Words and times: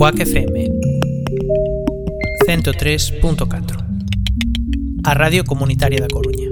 Cuac 0.00 0.16
FM 0.18 0.80
103.4 2.46 5.04
A 5.04 5.12
Radio 5.12 5.44
Comunitaria 5.44 6.00
da 6.00 6.08
Coruña. 6.08 6.48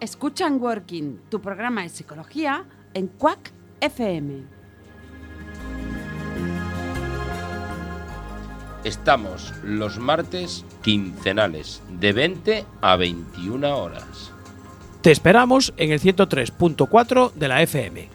Escuchan 0.00 0.60
Working, 0.60 1.20
tu 1.30 1.40
programa 1.40 1.84
de 1.84 1.88
psicología 1.88 2.66
en 2.92 3.08
Quack 3.08 3.50
FM. 3.80 4.63
Estamos 8.84 9.52
los 9.62 9.98
martes 9.98 10.64
quincenales 10.82 11.82
de 11.88 12.12
20 12.12 12.66
a 12.82 12.96
21 12.96 13.78
horas. 13.78 14.30
Te 15.00 15.10
esperamos 15.10 15.72
en 15.78 15.90
el 15.90 16.00
103.4 16.00 17.32
de 17.32 17.48
la 17.48 17.62
FM. 17.62 18.10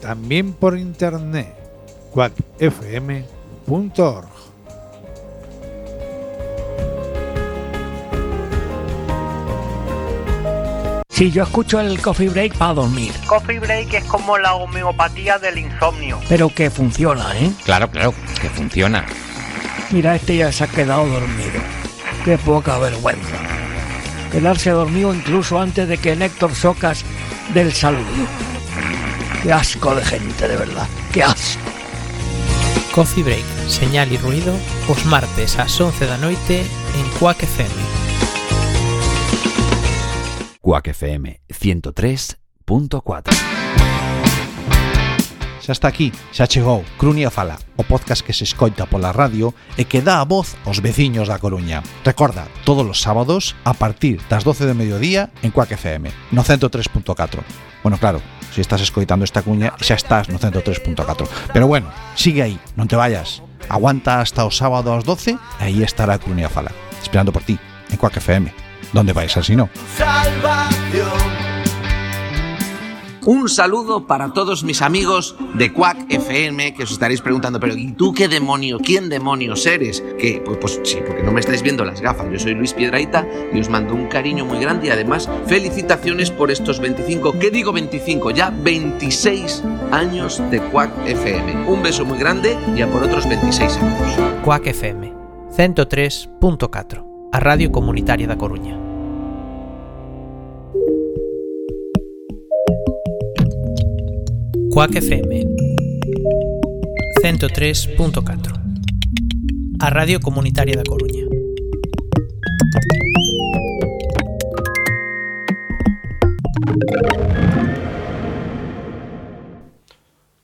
También 0.00 0.54
por 0.54 0.78
internet, 0.78 1.54
quackfm.org. 2.12 3.26
Sí, 11.10 11.30
yo 11.30 11.42
escucho 11.44 11.80
el 11.80 12.00
coffee 12.00 12.28
break 12.28 12.56
para 12.56 12.74
dormir. 12.74 13.12
Coffee 13.26 13.58
break 13.58 13.92
es 13.94 14.04
como 14.04 14.36
la 14.38 14.54
homeopatía 14.54 15.38
del 15.38 15.58
insomnio. 15.58 16.20
Pero 16.28 16.50
que 16.50 16.70
funciona, 16.70 17.38
¿eh? 17.38 17.50
Claro, 17.64 17.90
claro, 17.90 18.14
que 18.40 18.50
funciona. 18.50 19.06
Mira, 19.90 20.16
este 20.16 20.36
ya 20.36 20.50
se 20.50 20.64
ha 20.64 20.66
quedado 20.66 21.06
dormido. 21.06 21.60
Qué 22.24 22.36
poca 22.38 22.78
vergüenza. 22.78 23.36
Quedarse 24.32 24.70
dormido 24.70 25.14
incluso 25.14 25.60
antes 25.60 25.88
de 25.88 25.98
que 25.98 26.16
Néctor 26.16 26.54
Socas 26.54 27.04
del 27.54 27.72
saludo. 27.72 28.04
Qué 29.42 29.52
asco 29.52 29.94
de 29.94 30.04
gente, 30.04 30.48
de 30.48 30.56
verdad. 30.56 30.88
Qué 31.12 31.22
asco. 31.22 31.60
Coffee 32.92 33.22
Break, 33.22 33.44
señal 33.68 34.10
y 34.10 34.16
ruido, 34.16 34.54
os 34.88 35.04
martes 35.04 35.58
ás 35.58 35.80
11 35.80 36.06
da 36.06 36.16
noite 36.16 36.60
en 36.60 37.18
Quack 37.20 37.42
FM. 37.42 37.74
Quack 40.62 40.88
FM 40.88 41.40
103.4 41.48 43.65
Xa 45.66 45.72
está 45.72 45.88
aquí, 45.88 46.14
xa 46.30 46.46
chegou 46.46 46.86
Crunia 46.94 47.26
Fala, 47.26 47.58
o 47.74 47.82
podcast 47.82 48.22
que 48.22 48.30
se 48.30 48.46
escoita 48.46 48.86
pola 48.86 49.10
radio 49.10 49.50
e 49.74 49.82
que 49.82 49.98
dá 49.98 50.22
a 50.22 50.28
voz 50.28 50.54
aos 50.62 50.78
veciños 50.78 51.26
da 51.26 51.42
Coruña. 51.42 51.82
Recorda, 52.06 52.46
todos 52.62 52.86
os 52.86 53.02
sábados 53.02 53.58
a 53.66 53.74
partir 53.74 54.22
das 54.30 54.46
12 54.46 54.62
de 54.62 54.78
mediodía 54.78 55.34
en 55.42 55.50
Cuac 55.50 55.74
FM, 55.74 56.14
no 56.30 56.46
103.4. 56.46 57.42
Bueno, 57.82 57.98
claro, 57.98 58.22
se 58.54 58.62
estás 58.62 58.78
escoitando 58.78 59.26
esta 59.26 59.42
cuña 59.42 59.74
xa 59.82 59.98
estás 59.98 60.30
no 60.30 60.38
103.4. 60.38 61.26
Pero 61.50 61.66
bueno, 61.66 61.90
sigue 62.14 62.46
aí, 62.46 62.62
non 62.78 62.86
te 62.86 62.94
vayas. 62.94 63.42
Aguanta 63.66 64.22
hasta 64.22 64.46
o 64.46 64.54
sábado 64.54 64.94
ás 64.94 65.02
12 65.02 65.34
e 65.34 65.38
aí 65.58 65.82
estará 65.82 66.14
Crunia 66.22 66.46
Fala, 66.46 66.70
esperando 67.02 67.34
por 67.34 67.42
ti 67.42 67.58
en 67.90 67.98
Cuac 67.98 68.14
FM. 68.22 68.54
¿Dónde 68.94 69.10
vais 69.10 69.34
así 69.34 69.58
no? 69.58 69.66
Salvación. 69.98 71.45
Un 73.26 73.48
saludo 73.48 74.06
para 74.06 74.32
todos 74.32 74.62
mis 74.62 74.82
amigos 74.82 75.34
de 75.54 75.72
Quack 75.72 76.12
FM 76.12 76.74
que 76.74 76.84
os 76.84 76.92
estaréis 76.92 77.20
preguntando, 77.20 77.58
pero 77.58 77.74
¿y 77.74 77.90
tú 77.90 78.12
qué 78.14 78.28
demonio? 78.28 78.78
¿Quién 78.78 79.08
demonios 79.08 79.66
eres? 79.66 80.00
Que 80.16 80.40
pues, 80.44 80.58
pues 80.58 80.80
sí, 80.84 80.98
porque 81.04 81.24
no 81.24 81.32
me 81.32 81.40
estáis 81.40 81.60
viendo 81.60 81.84
las 81.84 82.00
gafas. 82.00 82.28
Yo 82.30 82.38
soy 82.38 82.54
Luis 82.54 82.72
Piedraita 82.72 83.26
y 83.52 83.58
os 83.58 83.68
mando 83.68 83.94
un 83.94 84.06
cariño 84.06 84.44
muy 84.44 84.60
grande 84.60 84.86
y 84.86 84.90
además 84.90 85.28
felicitaciones 85.46 86.30
por 86.30 86.52
estos 86.52 86.78
25, 86.78 87.36
¿qué 87.40 87.50
digo 87.50 87.72
25? 87.72 88.30
Ya 88.30 88.50
26 88.50 89.64
años 89.90 90.40
de 90.48 90.60
Quack 90.60 90.92
FM. 91.08 91.66
Un 91.66 91.82
beso 91.82 92.04
muy 92.04 92.18
grande 92.18 92.56
y 92.76 92.82
a 92.82 92.86
por 92.88 93.02
otros 93.02 93.28
26 93.28 93.76
años. 93.78 94.20
Quack 94.44 94.68
FM 94.68 95.12
103.4 95.50 97.30
A 97.32 97.40
Radio 97.40 97.72
Comunitaria 97.72 98.28
da 98.28 98.38
Coruña 98.38 98.85
Cuac 104.76 104.94
FM 104.94 105.56
103.4 107.22 108.60
A 109.80 109.88
Radio 109.88 110.20
Comunitaria 110.20 110.76
da 110.76 110.84
Coruña. 110.84 111.24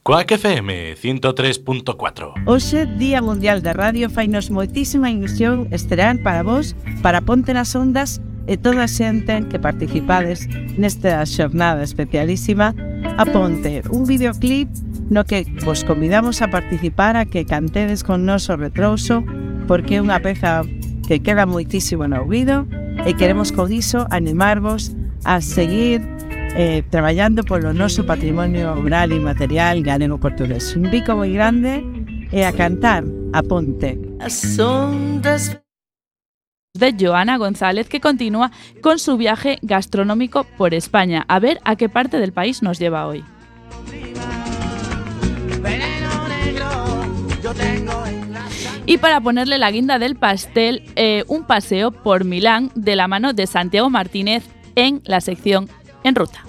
Coac 0.03 0.33
FM 0.33 0.97
103.4 0.97 2.33
Hoxe, 2.47 2.87
Día 2.87 3.21
Mundial 3.21 3.61
da 3.61 3.75
Radio, 3.75 4.09
fainos 4.09 4.49
moitísima 4.49 5.13
ilusión 5.13 5.69
estarán 5.77 6.25
para 6.25 6.41
vos 6.41 6.73
para 7.05 7.21
Ponte 7.21 7.53
nas 7.53 7.77
Ondas 7.77 8.25
e 8.47 8.59
toda 8.59 8.85
a 8.85 8.91
xente 8.91 9.47
que 9.49 9.59
participades 9.59 10.51
nesta 10.79 11.23
xornada 11.27 11.83
especialísima 11.83 12.75
aponte 13.19 13.83
un 13.91 14.07
videoclip 14.07 14.69
no 15.11 15.25
que 15.25 15.47
vos 15.65 15.85
convidamos 15.85 16.43
a 16.43 16.49
participar 16.49 17.17
a 17.17 17.27
que 17.27 17.47
cantedes 17.47 18.03
con 18.03 18.25
nos 18.27 18.49
o 18.51 18.57
retrouso 18.57 19.23
porque 19.67 19.99
é 19.99 20.03
unha 20.03 20.19
peza 20.19 20.67
que 21.07 21.23
queda 21.23 21.47
moitísimo 21.47 22.07
no 22.09 22.25
ouvido 22.25 22.67
e 23.07 23.15
queremos 23.15 23.51
con 23.55 23.71
iso 23.71 24.07
animarvos 24.11 24.95
a 25.25 25.41
seguir 25.41 26.03
eh, 26.57 26.83
traballando 26.91 27.45
polo 27.45 27.73
noso 27.73 28.05
patrimonio 28.05 28.75
oral 28.77 29.13
e 29.13 29.21
material 29.21 29.81
galego 29.83 30.19
portugués. 30.19 30.77
Un 30.77 30.91
bico 30.91 31.17
moi 31.17 31.33
grande 31.33 31.81
e 32.33 32.45
a 32.45 32.53
cantar 32.53 33.05
a 33.33 33.41
ponte. 33.43 33.97
As 34.21 34.59
ondas 34.59 35.62
de 36.75 36.97
Joana 36.99 37.37
González 37.37 37.87
que 37.87 38.01
continúa 38.01 38.51
con 38.81 38.99
su 38.99 39.19
viaje 39.19 39.59
gastronómico 39.61 40.45
por 40.45 40.73
España. 40.73 41.25
A 41.29 41.39
ver 41.39 41.61
a 41.65 41.77
qué 41.77 41.91
parte 41.91 42.19
del 42.19 42.33
país 42.33 42.63
nos 42.63 42.79
lleva 42.79 43.07
hoy. 43.07 43.23
Y 48.87 48.99
para 48.99 49.21
ponerle 49.21 49.59
la 49.59 49.71
guinda 49.71 49.99
del 49.99 50.17
pastel, 50.17 50.85
eh, 50.97 51.25
un 51.29 51.45
paseo 51.45 51.91
por 51.91 52.25
Milán 52.25 52.71
de 52.75 52.97
la 52.97 53.07
mano 53.07 53.35
de 53.35 53.47
Santiago 53.47 53.91
Martínez 53.91 54.45
en 54.75 55.03
la 55.05 55.21
sección 55.21 55.69
En 56.05 56.15
Ruta. 56.15 56.43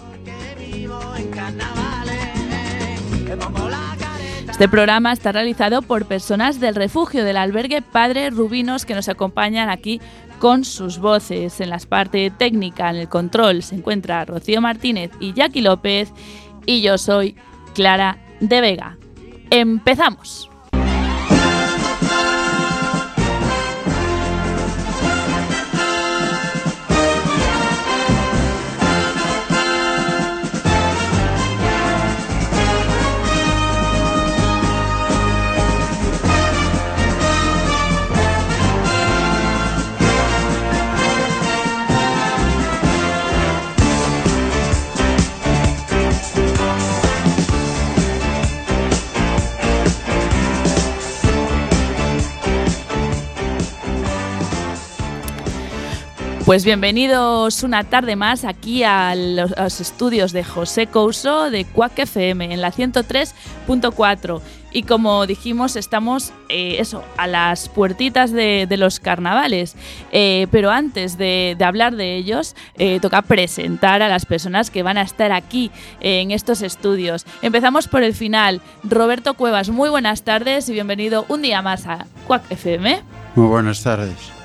Este 4.53 4.69
programa 4.69 5.11
está 5.11 5.31
realizado 5.31 5.81
por 5.81 6.05
personas 6.05 6.59
del 6.59 6.75
refugio 6.75 7.25
del 7.25 7.37
albergue 7.37 7.81
Padre 7.81 8.29
Rubinos 8.29 8.85
que 8.85 8.93
nos 8.93 9.09
acompañan 9.09 9.71
aquí 9.71 9.99
con 10.37 10.63
sus 10.63 10.99
voces. 10.99 11.59
En 11.59 11.71
la 11.71 11.79
parte 11.79 12.29
técnica, 12.29 12.91
en 12.91 12.97
el 12.97 13.09
control, 13.09 13.63
se 13.63 13.73
encuentra 13.73 14.23
Rocío 14.25 14.61
Martínez 14.61 15.09
y 15.19 15.33
Jackie 15.33 15.61
López 15.61 16.13
y 16.67 16.83
yo 16.83 16.99
soy 16.99 17.35
Clara 17.73 18.19
de 18.41 18.61
Vega. 18.61 18.97
¡Empezamos! 19.49 20.52
Pues 56.45 56.65
bienvenidos 56.65 57.63
una 57.63 57.85
tarde 57.85 58.17
más 58.17 58.43
aquí 58.43 58.83
a 58.83 59.15
los, 59.15 59.79
estudios 59.79 60.33
de 60.33 60.43
José 60.43 60.87
Couso 60.87 61.49
de 61.49 61.63
Quack 61.63 61.99
FM 61.99 62.53
en 62.53 62.59
la 62.59 62.73
103.4 62.73 64.41
y 64.73 64.83
como 64.83 65.25
dijimos 65.25 65.77
estamos 65.77 66.33
eh, 66.49 66.75
eso 66.79 67.01
a 67.15 67.27
las 67.27 67.69
puertitas 67.69 68.33
de, 68.33 68.67
los 68.77 68.99
carnavales. 68.99 69.77
Eh, 70.11 70.47
pero 70.51 70.69
antes 70.69 71.17
de, 71.17 71.55
hablar 71.63 71.95
de 71.95 72.17
ellos 72.17 72.57
eh, 72.75 72.99
toca 72.99 73.21
presentar 73.21 74.01
a 74.01 74.09
las 74.09 74.25
personas 74.25 74.69
que 74.69 74.83
van 74.83 74.97
a 74.97 75.03
estar 75.03 75.31
aquí 75.31 75.71
en 76.01 76.31
estos 76.31 76.61
estudios. 76.61 77.25
Empezamos 77.41 77.87
por 77.87 78.03
el 78.03 78.13
final. 78.13 78.59
Roberto 78.83 79.35
Cuevas 79.35 79.69
muy 79.69 79.89
buenas 79.89 80.23
tardes 80.23 80.67
y 80.67 80.73
bienvenido 80.73 81.25
un 81.29 81.41
día 81.41 81.61
más 81.61 81.87
a 81.87 82.05
Quack 82.27 82.51
FM 82.51 83.01
Muy 83.35 83.47
buenas 83.47 83.81
tardes. 83.81 84.42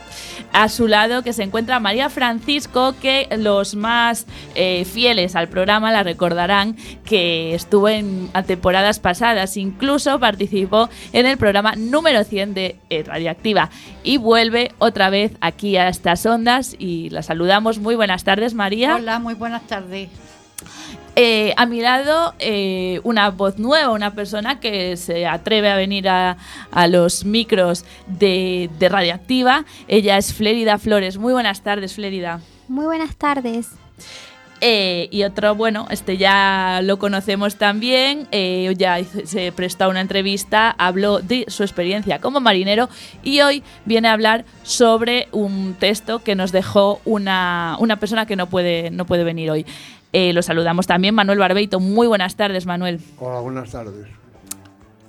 A 0.53 0.69
su 0.69 0.89
lado 0.89 1.23
que 1.23 1.33
se 1.33 1.43
encuentra 1.43 1.81
María 1.81 2.11
Francisco, 2.11 2.95
que 3.01 3.29
los 3.39 3.75
más 3.75 4.27
eh, 4.55 4.85
fieles 4.85 5.37
al 5.37 5.49
programa 5.49 5.93
la 5.93 6.03
recordarán 6.03 6.77
que 7.05 7.55
estuvo 7.55 7.89
en 7.89 8.31
temporadas 8.47 8.99
pasadas, 8.99 9.57
incluso 9.57 10.19
participó 10.19 10.89
en 11.13 11.27
el 11.27 11.39
programa 11.39 11.75
número 11.77 12.25
100 12.25 12.55
de 12.55 12.77
eh, 12.91 13.03
Radioactiva 13.05 13.71
y 14.03 14.17
vuelve 14.17 14.73
otra 14.79 15.11
vez 15.11 15.33
aquí 15.41 15.77
a 15.77 15.89
estas 15.89 16.25
ondas 16.27 16.77
y 16.79 17.11
la 17.11 17.23
saludamos. 17.23 17.79
Muy 17.79 17.95
buenas 17.95 18.25
tardes, 18.25 18.55
María. 18.55 18.97
Hola, 18.97 19.19
muy 19.19 19.35
buenas 19.35 19.67
tardes. 19.67 20.09
Eh, 21.21 21.53
a 21.57 21.67
mi 21.67 21.81
lado, 21.81 22.33
eh, 22.39 23.01
una 23.03 23.31
voz 23.31 23.59
nueva, 23.59 23.91
una 23.91 24.15
persona 24.15 24.61
que 24.61 24.97
se 24.97 25.27
atreve 25.27 25.69
a 25.69 25.75
venir 25.75 26.09
a, 26.09 26.37
a 26.71 26.87
los 26.87 27.25
micros 27.25 27.85
de, 28.07 28.71
de 28.79 28.89
Radioactiva. 28.89 29.65
Ella 29.89 30.17
es 30.17 30.33
Flérida 30.33 30.79
Flores. 30.79 31.19
Muy 31.19 31.33
buenas 31.33 31.63
tardes, 31.63 31.95
Flérida. 31.95 32.41
Muy 32.69 32.87
buenas 32.87 33.17
tardes. 33.17 33.71
Eh, 34.61 35.09
y 35.11 35.25
otro, 35.25 35.55
bueno, 35.57 35.87
este 35.91 36.17
ya 36.17 36.81
lo 36.83 36.99
conocemos 36.99 37.57
también, 37.57 38.27
eh, 38.33 38.73
ya 38.77 38.99
se 39.05 39.53
prestó 39.53 39.89
una 39.89 40.01
entrevista, 40.01 40.71
habló 40.79 41.21
de 41.21 41.45
su 41.49 41.63
experiencia 41.63 42.21
como 42.21 42.41
marinero 42.41 42.89
y 43.23 43.41
hoy 43.41 43.63
viene 43.85 44.09
a 44.09 44.13
hablar 44.13 44.45
sobre 44.65 45.29
un 45.31 45.77
texto 45.79 46.25
que 46.25 46.35
nos 46.35 46.51
dejó 46.51 47.01
una, 47.05 47.77
una 47.79 48.01
persona 48.01 48.27
que 48.27 48.35
no 48.35 48.49
puede, 48.49 48.91
no 48.91 49.05
puede 49.05 49.23
venir 49.23 49.51
hoy. 49.51 49.65
Eh, 50.13 50.33
lo 50.33 50.43
saludamos 50.43 50.87
también, 50.87 51.15
Manuel 51.15 51.39
Barbeito. 51.39 51.81
Muy 51.81 52.07
buenas 52.07 52.37
tardes, 52.37 52.67
Manuel. 52.67 53.01
Hola, 53.19 53.41
buenas 53.41 53.71
tardes. 53.71 54.07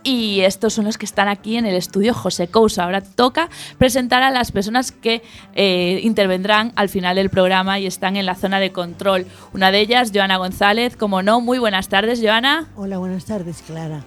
Y 0.03 0.41
estos 0.41 0.73
son 0.73 0.85
los 0.85 0.97
que 0.97 1.05
están 1.05 1.27
aquí 1.27 1.57
en 1.57 1.65
el 1.65 1.75
estudio 1.75 2.13
José 2.13 2.47
Cousa. 2.47 2.85
Ahora 2.85 3.01
toca 3.01 3.49
presentar 3.77 4.23
a 4.23 4.31
las 4.31 4.51
personas 4.51 4.91
que 4.91 5.21
eh, 5.55 5.99
intervendrán 6.03 6.71
al 6.75 6.89
final 6.89 7.17
del 7.17 7.29
programa 7.29 7.79
y 7.79 7.85
están 7.85 8.15
en 8.15 8.25
la 8.25 8.35
zona 8.35 8.59
de 8.59 8.71
control. 8.71 9.25
Una 9.53 9.71
de 9.71 9.79
ellas, 9.81 10.11
Joana 10.13 10.37
González, 10.37 10.95
como 10.95 11.21
no. 11.21 11.41
Muy 11.41 11.59
buenas 11.59 11.89
tardes, 11.89 12.21
Joana. 12.21 12.67
Hola, 12.75 12.97
buenas 12.97 13.25
tardes, 13.25 13.61
Clara. 13.61 14.05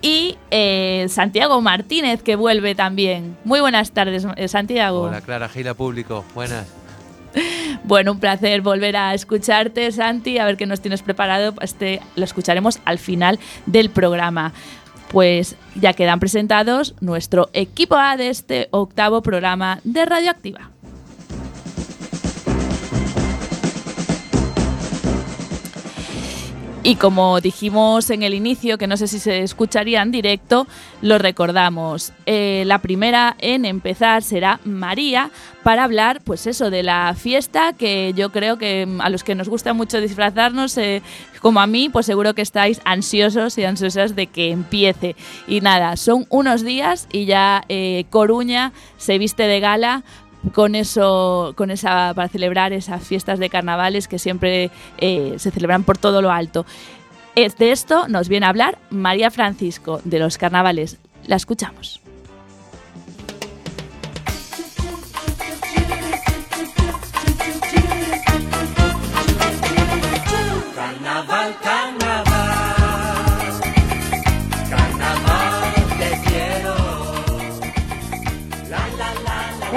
Y 0.00 0.36
eh, 0.50 1.06
Santiago 1.08 1.60
Martínez, 1.60 2.22
que 2.22 2.36
vuelve 2.36 2.74
también. 2.74 3.36
Muy 3.44 3.60
buenas 3.60 3.92
tardes, 3.92 4.26
eh, 4.36 4.48
Santiago. 4.48 5.02
Hola 5.02 5.20
Clara, 5.20 5.48
Gila 5.48 5.74
Público, 5.74 6.24
buenas. 6.34 6.66
Bueno, 7.84 8.12
un 8.12 8.20
placer 8.20 8.62
volver 8.62 8.96
a 8.96 9.12
escucharte, 9.12 9.92
Santi. 9.92 10.38
A 10.38 10.46
ver 10.46 10.56
qué 10.56 10.64
nos 10.64 10.80
tienes 10.80 11.02
preparado. 11.02 11.54
Este 11.60 12.00
lo 12.16 12.24
escucharemos 12.24 12.80
al 12.86 12.98
final 12.98 13.38
del 13.66 13.90
programa. 13.90 14.52
Pues 15.08 15.56
ya 15.74 15.92
quedan 15.92 16.18
presentados 16.18 16.94
nuestro 17.00 17.50
equipo 17.52 17.96
A 17.96 18.16
de 18.16 18.30
este 18.30 18.68
octavo 18.70 19.22
programa 19.22 19.80
de 19.84 20.06
Radioactiva. 20.06 20.73
Y 26.86 26.96
como 26.96 27.40
dijimos 27.40 28.10
en 28.10 28.22
el 28.22 28.34
inicio, 28.34 28.76
que 28.76 28.86
no 28.86 28.98
sé 28.98 29.08
si 29.08 29.18
se 29.18 29.42
escucharía 29.42 30.02
en 30.02 30.10
directo, 30.10 30.66
lo 31.00 31.16
recordamos. 31.16 32.12
Eh, 32.26 32.64
la 32.66 32.76
primera 32.76 33.36
en 33.38 33.64
empezar 33.64 34.22
será 34.22 34.60
María 34.66 35.30
para 35.62 35.84
hablar, 35.84 36.20
pues 36.22 36.46
eso, 36.46 36.68
de 36.68 36.82
la 36.82 37.14
fiesta 37.16 37.72
que 37.72 38.12
yo 38.14 38.30
creo 38.30 38.58
que 38.58 38.84
mm, 38.84 39.00
a 39.00 39.08
los 39.08 39.24
que 39.24 39.34
nos 39.34 39.48
gusta 39.48 39.72
mucho 39.72 39.98
disfrazarnos, 39.98 40.76
eh, 40.76 41.00
como 41.40 41.60
a 41.60 41.66
mí, 41.66 41.88
pues 41.88 42.04
seguro 42.04 42.34
que 42.34 42.42
estáis 42.42 42.82
ansiosos 42.84 43.56
y 43.56 43.64
ansiosas 43.64 44.14
de 44.14 44.26
que 44.26 44.50
empiece. 44.50 45.16
Y 45.48 45.62
nada, 45.62 45.96
son 45.96 46.26
unos 46.28 46.64
días 46.64 47.08
y 47.10 47.24
ya 47.24 47.64
eh, 47.70 48.04
Coruña 48.10 48.74
se 48.98 49.16
viste 49.16 49.44
de 49.44 49.60
gala 49.60 50.04
con 50.52 50.74
eso, 50.74 51.54
con 51.56 51.70
esa, 51.70 52.12
para 52.14 52.28
celebrar 52.28 52.72
esas 52.72 53.02
fiestas 53.02 53.38
de 53.38 53.50
carnavales 53.50 54.08
que 54.08 54.18
siempre 54.18 54.70
eh, 54.98 55.34
se 55.38 55.50
celebran 55.50 55.84
por 55.84 55.98
todo 55.98 56.22
lo 56.22 56.30
alto. 56.30 56.66
De 57.34 57.72
esto 57.72 58.06
nos 58.08 58.28
viene 58.28 58.46
a 58.46 58.50
hablar 58.50 58.78
María 58.90 59.30
Francisco 59.30 60.00
de 60.04 60.20
los 60.20 60.38
carnavales. 60.38 60.98
La 61.26 61.36
escuchamos. 61.36 62.03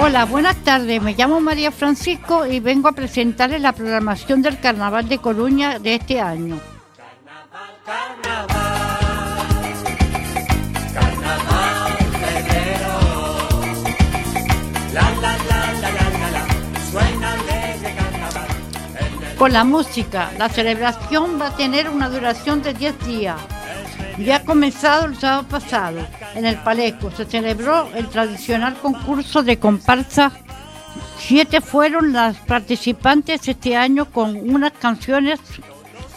Hola, 0.08 0.24
buenas 0.24 0.56
tardes. 0.64 1.02
Me 1.02 1.12
llamo 1.12 1.38
María 1.38 1.70
Francisco 1.70 2.46
y 2.46 2.60
vengo 2.60 2.88
a 2.88 2.92
presentarles 2.92 3.60
la 3.60 3.72
programación 3.72 4.40
del 4.40 4.58
Carnaval 4.58 5.06
de 5.06 5.18
Coruña 5.18 5.78
de 5.78 5.96
este 5.96 6.18
año. 6.18 6.58
Carnaval, 10.94 11.98
febrero. 12.22 12.98
La 14.94 15.02
la 15.02 15.36
la 15.44 15.72
la 15.78 15.90
la 15.90 16.30
la 16.30 16.44
suena 16.90 17.34
carnaval. 17.98 18.48
Con 19.36 19.52
la 19.52 19.64
música, 19.64 20.30
la 20.38 20.48
celebración 20.48 21.38
va 21.38 21.48
a 21.48 21.54
tener 21.54 21.90
una 21.90 22.08
duración 22.08 22.62
de 22.62 22.72
10 22.72 23.06
días. 23.06 23.57
Ya 24.18 24.44
comenzado 24.44 25.06
el 25.06 25.16
sábado 25.16 25.44
pasado. 25.48 26.00
En 26.34 26.44
el 26.44 26.56
Paleco 26.56 27.10
se 27.12 27.24
celebró 27.24 27.88
el 27.94 28.08
tradicional 28.08 28.74
concurso 28.74 29.42
de 29.42 29.58
comparsa. 29.58 30.32
Siete 31.18 31.60
fueron 31.60 32.12
las 32.12 32.36
participantes 32.38 33.46
este 33.46 33.76
año 33.76 34.06
con 34.06 34.36
unas 34.36 34.72
canciones. 34.72 35.38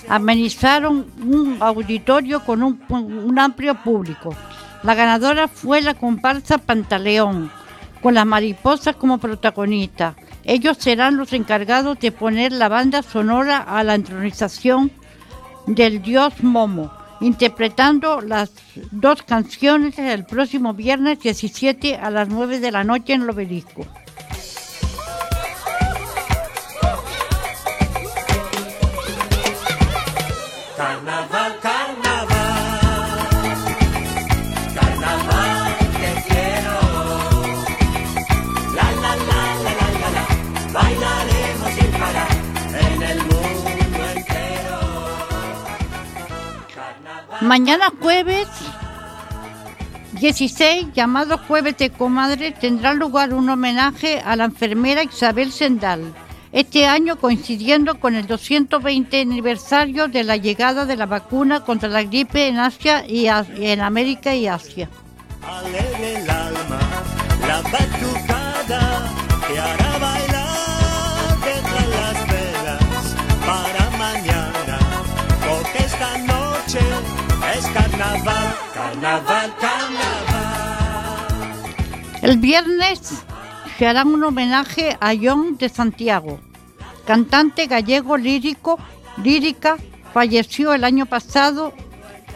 Amenizaron 0.09 1.05
un 1.21 1.57
auditorio 1.59 2.43
con 2.43 2.63
un, 2.63 3.39
amplio 3.39 3.75
público. 3.75 4.35
La 4.81 4.95
ganadora 4.95 5.47
fue 5.47 5.81
la 5.81 5.93
comparsa 5.93 6.57
Pantaleón, 6.57 7.51
con 8.01 8.15
las 8.15 8.25
mariposas 8.25 8.95
como 8.95 9.19
protagonistas. 9.19 10.15
Ellos 10.43 10.77
serán 10.79 11.17
los 11.17 11.33
encargados 11.33 11.99
de 11.99 12.11
poner 12.11 12.51
la 12.51 12.67
banda 12.67 13.03
sonora 13.03 13.59
a 13.59 13.83
la 13.83 13.93
entronización 13.93 14.91
del 15.67 16.01
dios 16.01 16.41
Momo, 16.41 16.91
interpretando 17.21 18.19
las 18.19 18.51
dos 18.91 19.23
canciones 19.23 19.97
el 20.07 20.25
próximo 20.25 20.73
viernes 20.73 21.19
17 21.21 21.95
a 21.95 22.09
las 22.09 22.27
9 22.27 22.59
de 22.59 22.71
la 22.71 22.83
noche 22.83 23.13
en 23.13 23.21
el 23.21 23.27
Mañana 47.41 47.91
jueves 47.99 48.47
16, 50.13 50.93
llamado 50.93 51.39
Jueves 51.39 51.75
de 51.77 51.89
Comadre, 51.89 52.51
tendrá 52.51 52.93
lugar 52.93 53.33
un 53.33 53.49
homenaje 53.49 54.21
a 54.23 54.35
la 54.35 54.45
enfermera 54.45 55.03
Isabel 55.03 55.51
Sendal. 55.51 56.13
Este 56.51 56.85
año 56.85 57.15
coincidiendo 57.15 57.99
con 57.99 58.13
el 58.13 58.27
220 58.27 59.21
aniversario 59.21 60.07
de 60.07 60.23
la 60.23 60.37
llegada 60.37 60.85
de 60.85 60.95
la 60.95 61.07
vacuna 61.07 61.61
contra 61.61 61.89
la 61.89 62.03
gripe 62.03 62.47
en 62.47 62.59
Asia 62.59 63.03
y 63.07 63.27
en 63.27 63.81
América 63.81 64.35
y 64.35 64.47
Asia. 64.47 64.87
Carnaval, 79.01 79.51
carnaval, 79.59 80.25
carnaval. 80.27 80.71
El 82.21 82.37
viernes 82.37 83.23
se 83.77 83.87
hará 83.87 84.03
un 84.03 84.23
homenaje 84.23 84.95
a 84.99 85.13
John 85.19 85.57
de 85.57 85.69
Santiago, 85.69 86.39
cantante 87.05 87.65
gallego 87.65 88.15
lírico, 88.15 88.77
lírica, 89.23 89.77
falleció 90.13 90.73
el 90.73 90.83
año 90.83 91.07
pasado 91.07 91.73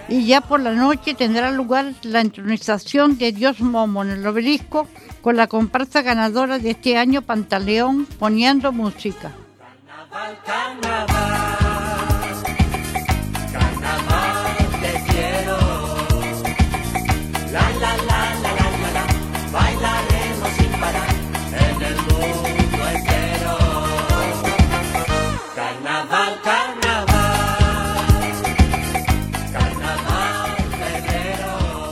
y 0.07 0.25
ya 0.25 0.41
por 0.41 0.59
la 0.59 0.73
noche 0.73 1.13
tendrá 1.13 1.51
lugar 1.51 1.93
la 2.01 2.21
entronización 2.21 3.17
de 3.17 3.31
Dios 3.31 3.59
Momo 3.61 4.03
en 4.03 4.11
el 4.11 4.25
obelisco 4.25 4.87
con 5.21 5.35
la 5.35 5.47
comparsa 5.47 6.01
ganadora 6.01 6.57
de 6.59 6.71
este 6.71 6.97
año 6.97 7.21
Pantaleón 7.21 8.05
poniendo 8.19 8.71
música. 8.71 9.31
Carnaval 10.45 11.74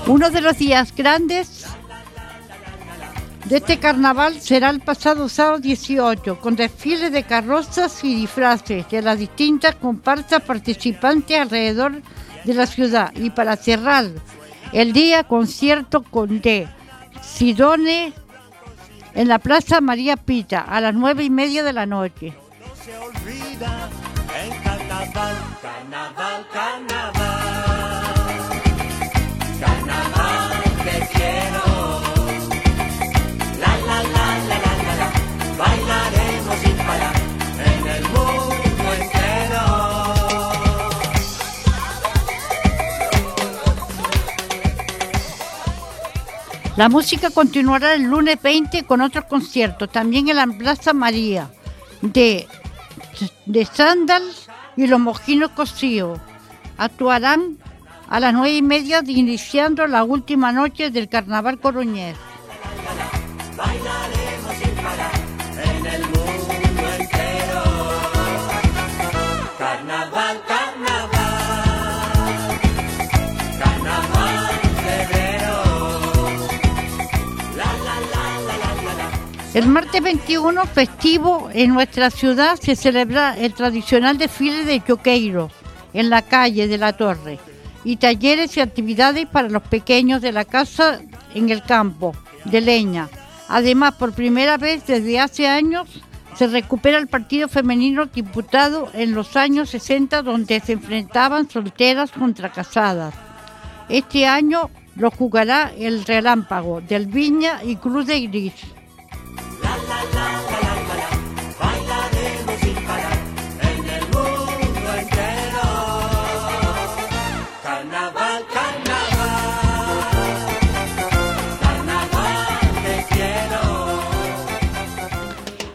Uno 0.05 0.29
de 0.29 0.41
los 0.41 0.57
días 0.57 0.93
grandes 0.95 1.65
de 3.45 3.57
este 3.57 3.79
carnaval 3.79 4.39
será 4.39 4.69
el 4.69 4.79
pasado 4.79 5.27
sábado 5.27 5.59
18, 5.59 6.39
con 6.39 6.55
desfiles 6.55 7.11
de 7.11 7.23
carrozas 7.23 8.03
y 8.03 8.15
disfraces 8.15 8.87
de 8.89 9.01
las 9.01 9.17
distintas 9.17 9.75
comparsas 9.75 10.41
participantes 10.43 11.39
alrededor 11.39 12.01
de 12.45 12.53
la 12.53 12.65
ciudad. 12.67 13.11
Y 13.15 13.31
para 13.31 13.55
cerrar 13.55 14.05
el 14.73 14.91
día, 14.93 15.23
concierto 15.23 16.03
con 16.03 16.41
de 16.41 16.67
Sidone 17.21 18.13
en 19.13 19.27
la 19.27 19.39
Plaza 19.39 19.81
María 19.81 20.17
Pita 20.17 20.61
a 20.61 20.81
las 20.81 20.93
nueve 20.93 21.23
y 21.23 21.29
media 21.29 21.63
de 21.63 21.73
la 21.73 21.85
noche. 21.85 22.33
se 22.83 22.97
olvida. 22.97 23.89
Carnaval 24.63 26.45
La 46.75 46.89
música 46.89 47.29
continuará 47.29 47.93
el 47.93 48.03
lunes 48.03 48.41
20 48.41 48.83
con 48.83 49.01
otros 49.01 49.25
conciertos, 49.25 49.91
también 49.91 50.29
en 50.29 50.37
la 50.37 50.47
Plaza 50.47 50.91
María, 50.91 51.51
de, 52.01 52.47
de 53.45 53.65
Sandals 53.65 54.47
y 54.75 54.87
los 54.87 54.99
Mojinos 54.99 55.51
Cosío. 55.51 56.19
Actuarán 56.77 57.59
a 58.09 58.19
las 58.19 58.33
nueve 58.33 58.55
y 58.55 58.63
media, 58.63 59.03
iniciando 59.05 59.85
la 59.85 60.03
última 60.03 60.51
noche 60.51 60.89
del 60.89 61.09
Carnaval 61.09 61.59
Coruñés. 61.59 62.17
El 79.53 79.67
martes 79.67 80.01
21, 80.01 80.65
festivo, 80.65 81.47
en 81.53 81.75
nuestra 81.75 82.09
ciudad 82.09 82.59
se 82.59 82.75
celebra 82.75 83.37
el 83.37 83.53
tradicional 83.53 84.17
desfile 84.17 84.65
de 84.65 84.83
Choqueiro 84.83 85.51
en 85.93 86.09
la 86.09 86.23
calle 86.23 86.67
de 86.67 86.79
la 86.79 86.93
Torre 86.93 87.37
y 87.83 87.97
talleres 87.97 88.57
y 88.57 88.61
actividades 88.61 89.27
para 89.27 89.49
los 89.49 89.61
pequeños 89.61 90.23
de 90.23 90.31
la 90.31 90.43
casa 90.43 91.01
en 91.35 91.51
el 91.51 91.61
campo 91.61 92.15
de 92.45 92.61
leña. 92.61 93.09
Además, 93.47 93.93
por 93.93 94.13
primera 94.13 94.57
vez 94.57 94.87
desde 94.87 95.19
hace 95.19 95.47
años 95.47 95.87
se 96.35 96.47
recupera 96.47 96.97
el 96.97 97.05
partido 97.05 97.47
femenino 97.47 98.07
disputado 98.07 98.89
en 98.93 99.13
los 99.13 99.37
años 99.37 99.69
60 99.69 100.23
donde 100.23 100.61
se 100.61 100.73
enfrentaban 100.73 101.47
solteras 101.47 102.11
contra 102.11 102.51
casadas. 102.51 103.13
Este 103.87 104.25
año 104.25 104.71
lo 104.95 105.11
jugará 105.11 105.71
el 105.77 106.05
Relámpago 106.05 106.81
del 106.81 107.05
Viña 107.05 107.63
y 107.63 107.75
Cruz 107.75 108.07
de 108.07 108.19
Gris. 108.21 108.53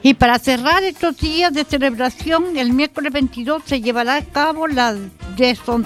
Y 0.02 0.14
para 0.14 0.38
cerrar 0.38 0.82
estos 0.84 1.18
días 1.18 1.52
de 1.52 1.64
celebración, 1.64 2.56
el 2.56 2.72
miércoles 2.72 3.12
22 3.12 3.62
se 3.66 3.80
llevará 3.80 4.16
a 4.16 4.22
cabo 4.24 4.66
la 4.66 4.94
destron- 5.36 5.84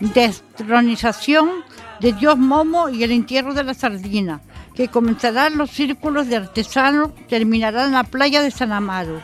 destronización 0.00 1.50
de 2.00 2.12
Dios 2.12 2.38
Momo 2.38 2.88
y 2.88 3.02
el 3.02 3.10
entierro 3.10 3.52
de 3.54 3.64
la 3.64 3.74
sardina, 3.74 4.40
que 4.74 4.88
comenzará 4.88 5.46
en 5.48 5.58
los 5.58 5.70
círculos 5.70 6.28
de 6.28 6.36
artesanos, 6.36 7.10
terminará 7.28 7.84
en 7.84 7.92
la 7.92 8.04
playa 8.04 8.42
de 8.42 8.50
San 8.50 8.72
Amaro. 8.72 9.20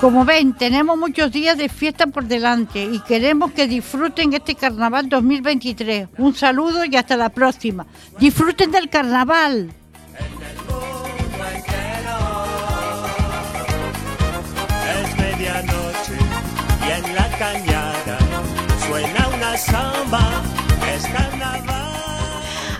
Como 0.00 0.24
ven, 0.24 0.52
tenemos 0.52 0.96
muchos 0.96 1.32
días 1.32 1.58
de 1.58 1.68
fiesta 1.68 2.06
por 2.06 2.24
delante 2.24 2.84
y 2.84 3.00
queremos 3.00 3.50
que 3.50 3.66
disfruten 3.66 4.32
este 4.32 4.54
carnaval 4.54 5.08
2023. 5.08 6.10
Un 6.18 6.36
saludo 6.36 6.84
y 6.84 6.94
hasta 6.94 7.16
la 7.16 7.30
próxima. 7.30 7.84
Disfruten 8.20 8.70
del 8.70 8.88
carnaval. 8.88 9.72
Samba. 19.58 20.42
Es 20.94 21.04
carnaval. 21.06 21.37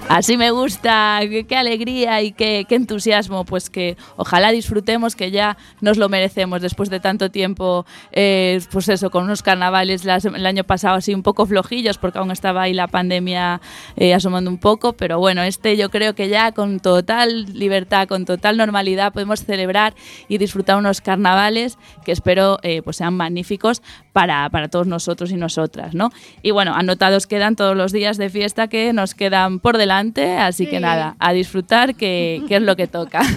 Así 0.08 0.38
me 0.38 0.50
gusta, 0.50 1.20
qué, 1.20 1.56
alegría 1.56 2.22
y 2.22 2.32
qué, 2.32 2.66
entusiasmo, 2.70 3.44
pues 3.44 3.68
que 3.68 3.98
ojalá 4.16 4.50
disfrutemos, 4.52 5.14
que 5.14 5.30
ya 5.30 5.58
nos 5.82 5.98
lo 5.98 6.08
merecemos 6.08 6.62
después 6.62 6.88
de 6.88 6.98
tanto 6.98 7.30
tiempo, 7.30 7.84
eh, 8.12 8.58
pues 8.72 8.88
eso, 8.88 9.10
con 9.10 9.24
unos 9.24 9.42
carnavales 9.42 10.06
el 10.06 10.46
año 10.46 10.64
pasado 10.64 10.96
así 10.96 11.12
un 11.12 11.22
poco 11.22 11.44
flojillos, 11.44 11.98
porque 11.98 12.18
aún 12.20 12.30
estaba 12.30 12.62
ahí 12.62 12.72
la 12.72 12.88
pandemia 12.88 13.60
eh, 13.96 14.14
asomando 14.14 14.50
un 14.50 14.56
poco, 14.56 14.94
pero 14.94 15.18
bueno, 15.18 15.42
este 15.42 15.76
yo 15.76 15.90
creo 15.90 16.14
que 16.14 16.30
ya 16.30 16.52
con 16.52 16.80
total 16.80 17.44
libertad, 17.52 18.08
con 18.08 18.24
total 18.24 18.56
normalidad 18.56 19.12
podemos 19.12 19.44
celebrar 19.44 19.94
y 20.26 20.38
disfrutar 20.38 20.78
unos 20.78 21.02
carnavales 21.02 21.76
que 22.06 22.12
espero 22.12 22.58
eh, 22.62 22.80
pues 22.82 22.96
sean 22.96 23.14
magníficos 23.14 23.82
para, 24.14 24.48
para 24.48 24.68
todos 24.68 24.86
nosotros 24.86 25.30
y 25.32 25.36
nosotras, 25.36 25.94
¿no? 25.94 26.10
Y 26.42 26.50
bueno, 26.50 26.74
anotados 26.74 27.26
quedan 27.26 27.56
todos 27.56 27.76
los 27.76 27.92
días 27.92 28.16
de 28.16 28.30
fiesta 28.30 28.68
que 28.68 28.92
nos 28.92 29.14
quedan 29.14 29.60
por 29.60 29.76
delante, 29.76 29.97
así 30.38 30.66
que 30.66 30.80
nada, 30.80 31.16
a 31.18 31.32
disfrutar 31.32 31.94
que, 31.94 32.42
que 32.48 32.56
es 32.56 32.62
lo 32.62 32.76
que 32.76 32.86
toca. 32.86 33.22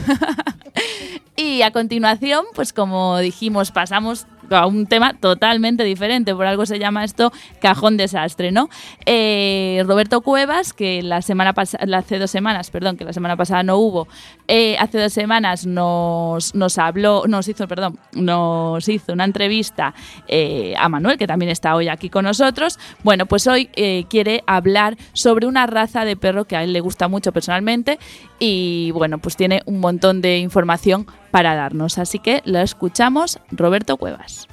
Y 1.41 1.63
a 1.63 1.71
continuación, 1.71 2.45
pues 2.53 2.71
como 2.71 3.17
dijimos, 3.17 3.71
pasamos 3.71 4.27
a 4.55 4.65
un 4.65 4.86
tema 4.86 5.13
totalmente 5.13 5.84
diferente, 5.84 6.36
por 6.36 6.46
algo 6.46 6.65
se 6.65 6.79
llama 6.79 7.03
esto 7.03 7.31
cajón 7.62 7.98
desastre, 7.98 8.51
¿no? 8.51 8.70
Eh, 9.05 9.84
Roberto 9.86 10.22
Cuevas, 10.22 10.74
que 10.74 11.01
la 11.01 11.22
semana 11.22 11.53
pasada, 11.53 11.98
hace 11.98 12.20
dos 12.20 12.31
semanas, 12.31 12.70
perdón, 12.70 12.98
que 12.98 13.05
la 13.05 13.13
semana 13.13 13.38
pasada 13.38 13.63
no 13.63 13.77
hubo, 13.77 14.08
eh, 14.48 14.77
hace 14.79 15.00
dos 15.00 15.13
semanas 15.13 15.65
nos, 15.65 16.55
nos 16.55 16.77
habló, 16.77 17.24
nos 17.27 17.48
hizo, 17.48 17.67
perdón, 17.67 17.98
nos 18.13 18.88
hizo 18.88 19.13
una 19.13 19.25
entrevista 19.25 19.93
eh, 20.27 20.74
a 20.77 20.89
Manuel, 20.89 21.17
que 21.17 21.27
también 21.27 21.51
está 21.51 21.75
hoy 21.75 21.88
aquí 21.88 22.10
con 22.10 22.25
nosotros. 22.25 22.79
Bueno, 23.03 23.25
pues 23.25 23.48
hoy 23.48 23.70
eh, 23.74 24.05
quiere 24.10 24.43
hablar 24.48 24.98
sobre 25.13 25.48
una 25.48 25.67
raza 25.67 26.05
de 26.05 26.15
perro 26.15 26.46
que 26.46 26.55
a 26.55 26.63
él 26.63 26.74
le 26.74 26.81
gusta 26.81 27.08
mucho 27.08 27.31
personalmente 27.31 28.00
y 28.39 28.91
bueno, 28.91 29.20
pues 29.20 29.36
tiene 29.36 29.62
un 29.65 29.79
montón 29.79 30.22
de 30.22 30.39
información 30.39 31.08
para 31.31 31.55
darnos. 31.55 31.97
Así 31.97 32.19
que 32.19 32.41
lo 32.45 32.59
escuchamos, 32.59 33.39
Roberto 33.51 33.97
Cuevas. 33.97 34.47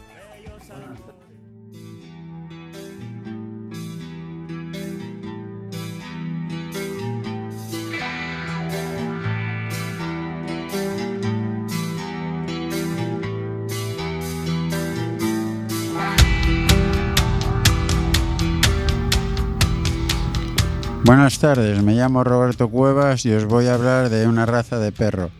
Buenas 21.08 21.38
tardes, 21.38 21.82
me 21.82 21.94
llamo 21.94 22.23
Roberto 22.23 22.68
Cuevas 22.68 23.25
y 23.25 23.32
os 23.32 23.47
voy 23.47 23.66
a 23.66 23.73
hablar 23.73 24.11
de 24.11 24.26
una 24.26 24.44
raza 24.44 24.78
de 24.78 24.92
perro. 24.92 25.30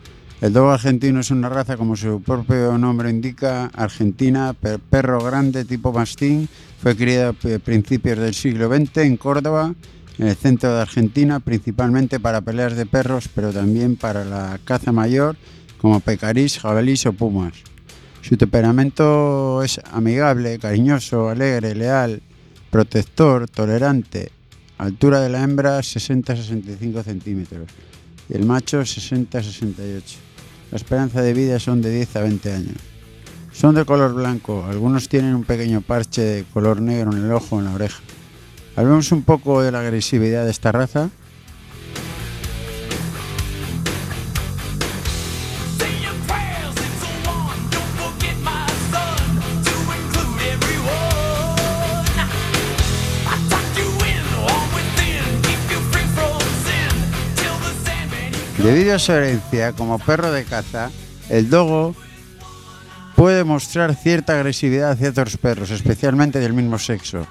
El 0.41 0.53
dogo 0.53 0.71
argentino 0.71 1.19
es 1.19 1.31
una 1.31 1.49
raza, 1.49 1.75
como 1.75 1.97
su 1.97 2.21
propio 2.21 2.77
nombre 2.77 3.09
indica, 3.09 3.65
argentina, 3.75 4.53
per- 4.53 4.79
perro 4.79 5.21
grande 5.21 5.65
tipo 5.65 5.91
mastín. 5.91 6.47
Fue 6.81 6.95
criada 6.95 7.29
a 7.31 7.59
principios 7.59 8.17
del 8.19 8.33
siglo 8.33 8.73
XX 8.73 8.97
en 8.99 9.17
Córdoba, 9.17 9.73
en 10.17 10.27
el 10.27 10.35
centro 10.37 10.73
de 10.73 10.81
Argentina, 10.81 11.41
principalmente 11.41 12.21
para 12.21 12.39
peleas 12.39 12.75
de 12.77 12.85
perros, 12.85 13.27
pero 13.35 13.51
también 13.51 13.97
para 13.97 14.23
la 14.23 14.57
caza 14.63 14.93
mayor, 14.93 15.35
como 15.77 15.99
pecarís, 15.99 16.57
jabalís 16.59 17.05
o 17.05 17.11
pumas. 17.11 17.53
Su 18.21 18.37
temperamento 18.37 19.61
es 19.61 19.81
amigable, 19.91 20.57
cariñoso, 20.57 21.27
alegre, 21.29 21.75
leal, 21.75 22.21
protector, 22.71 23.49
tolerante. 23.49 24.31
Altura 24.77 25.19
de 25.19 25.29
la 25.29 25.43
hembra 25.43 25.79
60-65 25.79 27.03
centímetros 27.03 27.67
y 28.29 28.35
el 28.35 28.45
macho 28.45 28.79
60-68. 28.81 30.28
La 30.71 30.77
esperanza 30.77 31.21
de 31.21 31.33
vida 31.33 31.59
son 31.59 31.81
de 31.81 31.91
10 31.91 32.15
a 32.15 32.21
20 32.21 32.53
años. 32.53 32.75
Son 33.51 33.75
de 33.75 33.85
color 33.85 34.13
blanco, 34.13 34.65
algunos 34.69 35.09
tienen 35.09 35.35
un 35.35 35.43
pequeño 35.43 35.81
parche 35.81 36.21
de 36.21 36.43
color 36.53 36.81
negro 36.81 37.11
en 37.11 37.25
el 37.25 37.31
ojo 37.31 37.55
o 37.55 37.59
en 37.59 37.65
la 37.65 37.73
oreja. 37.73 37.99
Hablemos 38.75 39.11
un 39.11 39.23
poco 39.23 39.61
de 39.61 39.71
la 39.71 39.81
agresividad 39.81 40.45
de 40.45 40.51
esta 40.51 40.71
raza. 40.71 41.09
Debido 58.69 58.93
a 58.93 58.99
su 58.99 59.13
herencia 59.13 59.71
como 59.73 59.97
perro 59.97 60.31
de 60.31 60.43
caza, 60.43 60.91
el 61.27 61.49
dogo 61.49 61.95
puede 63.15 63.43
mostrar 63.43 63.95
cierta 63.95 64.35
agresividad 64.35 64.91
hacia 64.91 65.09
otros 65.09 65.37
perros, 65.37 65.71
especialmente 65.71 66.37
del 66.39 66.53
mismo 66.53 66.77
sexo. 66.77 67.25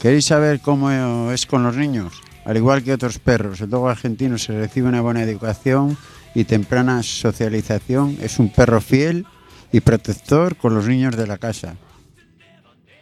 ¿Queréis 0.00 0.24
saber 0.24 0.60
cómo 0.60 1.30
es 1.32 1.44
con 1.44 1.64
los 1.64 1.76
niños? 1.76 2.14
Al 2.46 2.56
igual 2.56 2.82
que 2.82 2.94
otros 2.94 3.18
perros, 3.18 3.60
el 3.60 3.68
dogo 3.68 3.90
argentino 3.90 4.38
se 4.38 4.58
recibe 4.58 4.88
una 4.88 5.02
buena 5.02 5.22
educación 5.22 5.98
y 6.34 6.44
temprana 6.44 7.02
socialización. 7.02 8.16
Es 8.22 8.38
un 8.38 8.50
perro 8.50 8.80
fiel 8.80 9.26
y 9.70 9.80
protector 9.80 10.56
con 10.56 10.74
los 10.74 10.88
niños 10.88 11.14
de 11.14 11.26
la 11.26 11.36
casa. 11.36 11.74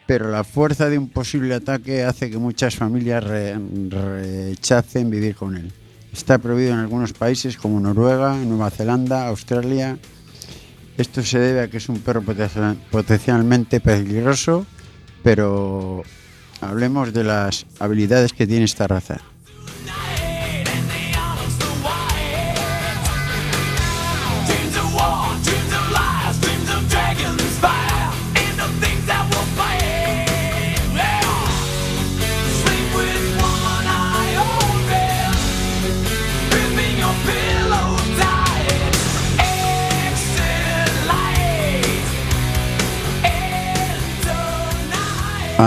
Pero 0.08 0.32
la 0.32 0.42
fuerza 0.42 0.88
de 0.88 0.98
un 0.98 1.08
posible 1.10 1.54
ataque 1.54 2.02
hace 2.02 2.28
que 2.28 2.38
muchas 2.38 2.74
familias 2.74 3.22
re- 3.22 3.56
rechacen 3.88 5.10
vivir 5.10 5.36
con 5.36 5.56
él. 5.56 5.72
Está 6.12 6.38
prohibido 6.38 6.72
en 6.74 6.78
algunos 6.78 7.12
países 7.12 7.56
como 7.56 7.80
Noruega, 7.80 8.36
Nueva 8.36 8.70
Zelanda, 8.70 9.26
Australia. 9.28 9.98
Esto 10.98 11.22
se 11.22 11.38
debe 11.38 11.60
a 11.62 11.68
que 11.68 11.78
es 11.78 11.88
un 11.88 12.00
perro 12.00 12.22
poten- 12.22 12.76
potencialmente 12.90 13.80
peligroso, 13.80 14.66
pero 15.22 16.02
hablemos 16.60 17.12
de 17.14 17.24
las 17.24 17.64
habilidades 17.78 18.32
que 18.34 18.46
tiene 18.46 18.66
esta 18.66 18.86
raza. 18.86 19.20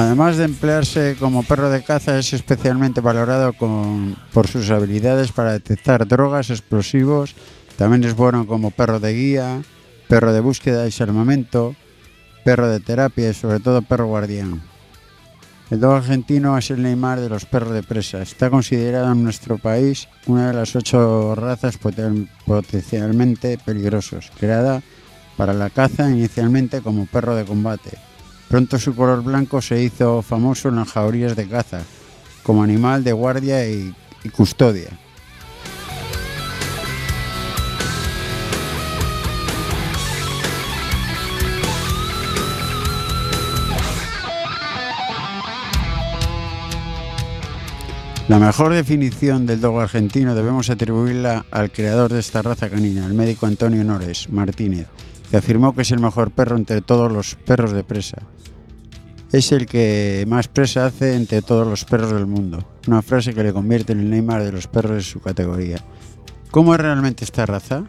Además 0.06 0.38
de 0.38 0.46
emplearse 0.46 1.16
como 1.20 1.42
perro 1.42 1.72
de 1.72 1.84
caza, 1.84 2.20
es 2.20 2.32
especialmente 2.32 3.02
valorado 3.02 3.54
por 3.54 4.48
sus 4.48 4.70
habilidades 4.70 5.32
para 5.32 5.54
detectar 5.54 6.08
drogas, 6.08 6.52
explosivos. 6.52 7.34
También 7.76 8.04
es 8.04 8.16
bueno 8.16 8.46
como 8.46 8.70
perro 8.70 9.00
de 9.00 9.14
guía, 9.14 9.64
perro 10.08 10.32
de 10.32 10.42
búsqueda 10.42 10.84
y 10.84 10.86
desarmamento, 10.86 11.76
perro 12.44 12.68
de 12.70 12.80
terapia 12.82 13.32
y 13.32 13.34
sobre 13.34 13.60
todo 13.60 13.82
perro 13.82 14.06
guardián. 14.06 14.62
El 15.72 15.80
dogo 15.80 15.96
argentino 15.96 16.56
es 16.56 16.70
el 16.70 16.84
Neymar 16.84 17.20
de 17.20 17.30
los 17.30 17.46
perros 17.46 17.74
de 17.74 17.82
presa. 17.82 18.22
Está 18.22 18.52
considerado 18.52 19.12
en 19.12 19.24
nuestro 19.24 19.58
país 19.58 20.08
una 20.28 20.50
de 20.50 20.54
las 20.54 20.76
ocho 20.76 21.34
razas 21.34 21.80
poten- 21.82 22.30
potencialmente 22.46 23.58
peligrosos, 23.58 24.32
creada 24.40 24.84
para 25.36 25.54
la 25.54 25.72
caza 25.72 26.12
inicialmente 26.12 26.82
como 26.82 27.08
perro 27.08 27.36
de 27.36 27.46
combate. 27.46 27.98
Pronto 28.50 28.80
su 28.80 28.96
color 28.96 29.24
blanco 29.24 29.62
se 29.62 29.82
hizo 29.82 30.22
famoso 30.22 30.70
en 30.70 30.76
las 30.76 30.92
jaurías 30.92 31.36
de 31.36 31.48
caza, 31.48 31.82
como 32.44 32.64
animal 32.64 33.04
de 33.04 33.12
guardia 33.12 33.68
y, 33.68 33.94
y 34.24 34.30
custodia. 34.30 34.90
La 48.28 48.40
mejor 48.40 48.74
definición 48.74 49.46
del 49.46 49.62
dogo 49.62 49.82
argentino 49.82 50.34
debemos 50.34 50.72
atribuirla 50.72 51.46
al 51.52 51.72
creador 51.72 52.12
de 52.12 52.20
esta 52.20 52.42
raza 52.42 52.72
canina, 52.72 53.06
el 53.06 53.14
médico 53.14 53.46
Antonio 53.46 53.84
Nores 53.84 54.32
Martínez, 54.32 54.88
que 55.30 55.38
afirmó 55.38 55.76
que 55.76 55.84
es 55.84 55.92
el 55.92 56.00
mejor 56.00 56.32
perro 56.32 56.58
entre 56.58 56.82
todos 56.82 57.12
los 57.12 57.36
perros 57.36 57.72
de 57.72 57.84
presa. 57.84 58.24
Es 59.32 59.52
el 59.52 59.66
que 59.66 60.26
más 60.28 60.48
presa 60.48 60.86
hace 60.86 61.16
entre 61.16 61.42
todos 61.42 61.68
los 61.68 61.84
perros 61.86 62.12
del 62.12 62.26
mundo. 62.26 62.64
Una 62.88 63.02
frase 63.02 63.34
que 63.34 63.44
le 63.44 63.52
convierte 63.52 63.94
en 63.94 64.00
el 64.00 64.10
Neymar 64.10 64.44
de 64.44 64.52
los 64.52 64.68
perros 64.68 64.96
de 64.98 65.04
su 65.04 65.20
categoría. 65.20 65.78
¿Cómo 66.52 66.74
es 66.74 66.80
realmente 66.80 67.26
esta 67.26 67.46
raza? 67.46 67.84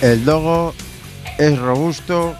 El 0.00 0.24
dogo 0.24 0.74
es 1.38 1.58
robusto, 1.58 2.34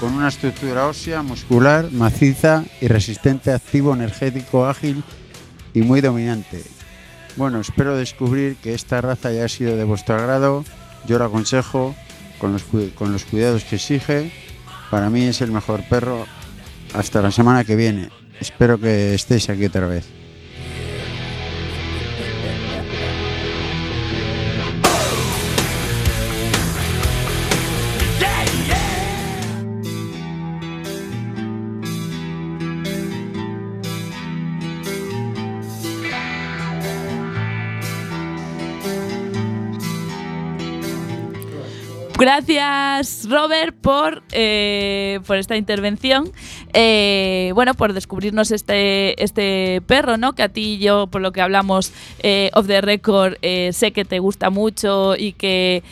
con 0.00 0.12
una 0.14 0.28
estructura 0.28 0.86
ósea, 0.86 1.22
muscular, 1.22 1.90
maciza 1.90 2.64
y 2.80 2.86
resistente, 2.88 3.52
activo, 3.52 3.94
energético, 3.94 4.66
ágil 4.66 5.02
y 5.74 5.80
muy 5.82 6.00
dominante. 6.00 6.62
Bueno, 7.36 7.60
espero 7.60 7.96
descubrir 7.96 8.56
que 8.56 8.74
esta 8.74 9.00
raza 9.00 9.32
ya 9.32 9.44
ha 9.44 9.48
sido 9.48 9.76
de 9.76 9.84
vuestro 9.84 10.16
agrado. 10.16 10.64
Yo 11.06 11.18
lo 11.18 11.24
aconsejo 11.24 11.94
con 12.38 12.52
los, 12.52 12.62
cu- 12.64 12.90
con 12.94 13.12
los 13.12 13.24
cuidados 13.24 13.64
que 13.64 13.76
exige. 13.76 14.32
Para 14.90 15.10
mí 15.10 15.22
es 15.24 15.40
el 15.40 15.50
mejor 15.52 15.82
perro. 15.88 16.26
Hasta 16.94 17.20
la 17.22 17.30
semana 17.30 17.64
que 17.64 17.76
viene. 17.76 18.08
Espero 18.40 18.78
que 18.78 19.14
estéis 19.14 19.48
aquí 19.50 19.66
otra 19.66 19.86
vez. 19.86 20.06
Gracias, 42.18 43.28
Robert, 43.30 43.76
por, 43.80 44.24
eh, 44.32 45.20
por 45.24 45.36
esta 45.36 45.56
intervención. 45.56 46.32
Eh, 46.72 47.52
bueno, 47.54 47.74
por 47.74 47.92
descubrirnos 47.92 48.50
este, 48.50 49.22
este 49.22 49.80
perro, 49.86 50.16
¿no? 50.16 50.32
Que 50.34 50.42
a 50.42 50.48
ti 50.48 50.74
y 50.74 50.78
yo, 50.78 51.06
por 51.06 51.20
lo 51.20 51.30
que 51.30 51.40
hablamos 51.40 51.92
eh, 52.24 52.50
off 52.54 52.66
the 52.66 52.80
record, 52.80 53.36
eh, 53.42 53.70
sé 53.72 53.92
que 53.92 54.04
te 54.04 54.18
gusta 54.18 54.50
mucho 54.50 55.14
y 55.16 55.32
que 55.34 55.84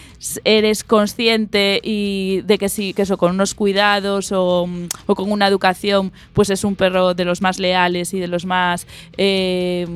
eres 0.44 0.84
consciente 0.84 1.80
y 1.82 2.42
de 2.42 2.58
que 2.58 2.68
sí, 2.68 2.94
que 2.94 3.02
eso 3.02 3.16
con 3.16 3.32
unos 3.32 3.54
cuidados 3.54 4.32
o, 4.32 4.66
mm, 4.66 4.88
o 5.06 5.14
con 5.14 5.30
una 5.30 5.46
educación, 5.46 6.12
pues 6.32 6.50
es 6.50 6.64
un 6.64 6.76
perro 6.76 7.14
de 7.14 7.24
los 7.24 7.42
más 7.42 7.58
leales 7.58 8.14
y 8.14 8.20
de 8.20 8.28
los 8.28 8.44
más, 8.44 8.86
eh, 9.16 9.86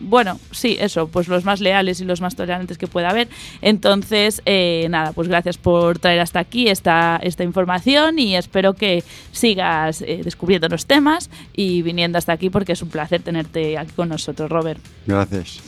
bueno, 0.00 0.38
sí, 0.50 0.76
eso, 0.80 1.08
pues 1.08 1.28
los 1.28 1.44
más 1.44 1.60
leales 1.60 2.00
y 2.00 2.04
los 2.04 2.20
más 2.20 2.36
tolerantes 2.36 2.78
que 2.78 2.86
pueda 2.86 3.10
haber. 3.10 3.28
Entonces, 3.62 4.42
eh, 4.46 4.86
nada, 4.90 5.12
pues 5.12 5.28
gracias 5.28 5.58
por 5.58 5.98
traer 5.98 6.20
hasta 6.20 6.40
aquí 6.40 6.68
esta, 6.68 7.18
esta 7.22 7.44
información 7.44 8.18
y 8.18 8.36
espero 8.36 8.74
que 8.74 9.02
sigas 9.32 10.02
eh, 10.02 10.20
descubriendo 10.24 10.68
los 10.68 10.86
temas 10.86 11.30
y 11.54 11.82
viniendo 11.82 12.18
hasta 12.18 12.32
aquí 12.32 12.50
porque 12.50 12.72
es 12.72 12.82
un 12.82 12.88
placer 12.88 13.22
tenerte 13.22 13.78
aquí 13.78 13.92
con 13.92 14.08
nosotros, 14.08 14.50
Robert. 14.50 14.80
Gracias. 15.06 15.60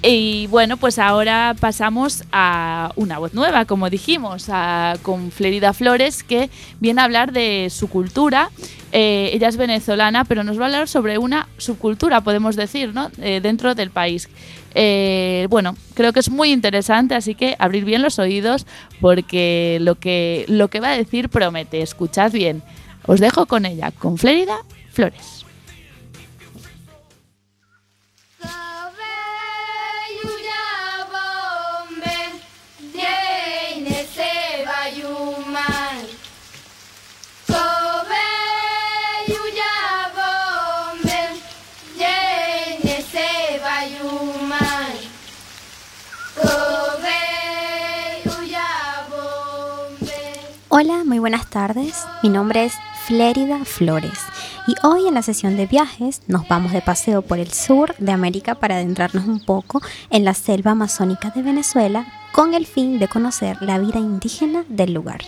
Y 0.00 0.46
bueno, 0.46 0.76
pues 0.76 0.98
ahora 1.00 1.56
pasamos 1.58 2.22
a 2.30 2.92
una 2.94 3.18
voz 3.18 3.34
nueva, 3.34 3.64
como 3.64 3.90
dijimos, 3.90 4.46
a- 4.48 4.94
con 5.02 5.32
Flerida 5.32 5.72
Flores, 5.72 6.22
que 6.22 6.50
viene 6.78 7.00
a 7.00 7.04
hablar 7.04 7.32
de 7.32 7.68
su 7.70 7.88
cultura. 7.88 8.50
Eh, 8.92 9.30
ella 9.32 9.48
es 9.48 9.56
venezolana, 9.56 10.24
pero 10.24 10.44
nos 10.44 10.56
va 10.56 10.62
a 10.62 10.66
hablar 10.66 10.88
sobre 10.88 11.18
una 11.18 11.48
subcultura, 11.58 12.20
podemos 12.20 12.54
decir, 12.54 12.94
¿no? 12.94 13.10
Eh, 13.20 13.40
dentro 13.42 13.74
del 13.74 13.90
país. 13.90 14.28
Eh, 14.74 15.48
bueno, 15.50 15.76
creo 15.94 16.12
que 16.12 16.20
es 16.20 16.30
muy 16.30 16.52
interesante, 16.52 17.16
así 17.16 17.34
que 17.34 17.56
abrir 17.58 17.84
bien 17.84 18.00
los 18.00 18.20
oídos, 18.20 18.66
porque 19.00 19.78
lo 19.80 19.96
que, 19.96 20.44
lo 20.46 20.68
que 20.68 20.78
va 20.78 20.90
a 20.92 20.96
decir 20.96 21.28
promete. 21.28 21.82
Escuchad 21.82 22.30
bien. 22.30 22.62
Os 23.04 23.18
dejo 23.18 23.46
con 23.46 23.66
ella, 23.66 23.90
con 23.90 24.16
Flerida 24.16 24.58
Flores. 24.92 25.37
Hola, 50.70 51.02
muy 51.02 51.18
buenas 51.18 51.48
tardes. 51.48 52.04
Mi 52.22 52.28
nombre 52.28 52.66
es 52.66 52.74
Flérida 53.06 53.64
Flores 53.64 54.18
y 54.66 54.74
hoy 54.86 55.08
en 55.08 55.14
la 55.14 55.22
sesión 55.22 55.56
de 55.56 55.64
viajes 55.64 56.20
nos 56.26 56.46
vamos 56.46 56.72
de 56.72 56.82
paseo 56.82 57.22
por 57.22 57.38
el 57.38 57.50
sur 57.50 57.94
de 57.96 58.12
América 58.12 58.54
para 58.54 58.74
adentrarnos 58.74 59.24
un 59.24 59.42
poco 59.42 59.80
en 60.10 60.26
la 60.26 60.34
selva 60.34 60.72
amazónica 60.72 61.30
de 61.30 61.40
Venezuela 61.40 62.06
con 62.32 62.52
el 62.52 62.66
fin 62.66 62.98
de 62.98 63.08
conocer 63.08 63.56
la 63.62 63.78
vida 63.78 63.98
indígena 63.98 64.66
del 64.68 64.92
lugar. 64.92 65.20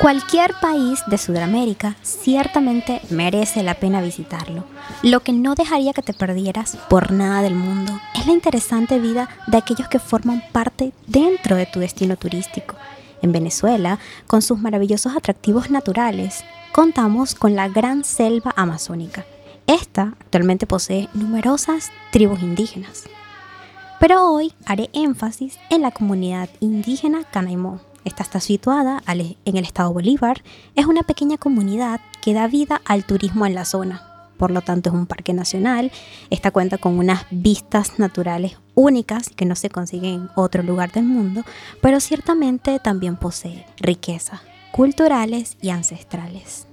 Cualquier 0.00 0.54
país 0.62 1.02
de 1.08 1.18
Sudamérica 1.18 1.94
ciertamente 2.00 3.02
merece 3.10 3.62
la 3.62 3.74
pena 3.74 4.00
visitarlo. 4.00 4.64
Lo 5.02 5.20
que 5.20 5.34
no 5.34 5.54
dejaría 5.54 5.92
que 5.92 6.00
te 6.00 6.14
perdieras 6.14 6.78
por 6.88 7.12
nada 7.12 7.42
del 7.42 7.54
mundo 7.54 8.00
es 8.14 8.26
la 8.26 8.32
interesante 8.32 8.98
vida 8.98 9.28
de 9.46 9.58
aquellos 9.58 9.88
que 9.88 9.98
forman 9.98 10.42
parte 10.52 10.94
dentro 11.06 11.54
de 11.54 11.66
tu 11.66 11.80
destino 11.80 12.16
turístico. 12.16 12.76
En 13.20 13.32
Venezuela, 13.32 13.98
con 14.26 14.40
sus 14.40 14.58
maravillosos 14.58 15.14
atractivos 15.14 15.68
naturales, 15.68 16.44
contamos 16.72 17.34
con 17.34 17.54
la 17.54 17.68
gran 17.68 18.02
selva 18.02 18.54
amazónica. 18.56 19.26
Esta 19.66 20.14
actualmente 20.18 20.66
posee 20.66 21.10
numerosas 21.12 21.92
tribus 22.10 22.40
indígenas. 22.40 23.04
Pero 23.98 24.32
hoy 24.32 24.54
haré 24.64 24.88
énfasis 24.94 25.58
en 25.68 25.82
la 25.82 25.90
comunidad 25.90 26.48
indígena 26.60 27.24
Canaimó 27.24 27.80
esta 28.04 28.22
está 28.22 28.40
situada 28.40 29.02
en 29.06 29.56
el 29.56 29.64
estado 29.64 29.92
Bolívar. 29.92 30.42
Es 30.74 30.86
una 30.86 31.02
pequeña 31.02 31.36
comunidad 31.36 32.00
que 32.22 32.34
da 32.34 32.46
vida 32.46 32.80
al 32.84 33.04
turismo 33.04 33.46
en 33.46 33.54
la 33.54 33.64
zona. 33.64 34.06
Por 34.38 34.50
lo 34.50 34.62
tanto, 34.62 34.88
es 34.88 34.94
un 34.94 35.06
parque 35.06 35.34
nacional. 35.34 35.92
Esta 36.30 36.50
cuenta 36.50 36.78
con 36.78 36.98
unas 36.98 37.26
vistas 37.30 37.98
naturales 37.98 38.56
únicas 38.74 39.28
que 39.28 39.44
no 39.44 39.54
se 39.54 39.68
consiguen 39.68 40.14
en 40.14 40.30
otro 40.34 40.62
lugar 40.62 40.92
del 40.92 41.04
mundo, 41.04 41.44
pero 41.82 42.00
ciertamente 42.00 42.78
también 42.78 43.16
posee 43.16 43.66
riquezas 43.76 44.40
culturales 44.72 45.58
y 45.60 45.70
ancestrales. 45.70 46.69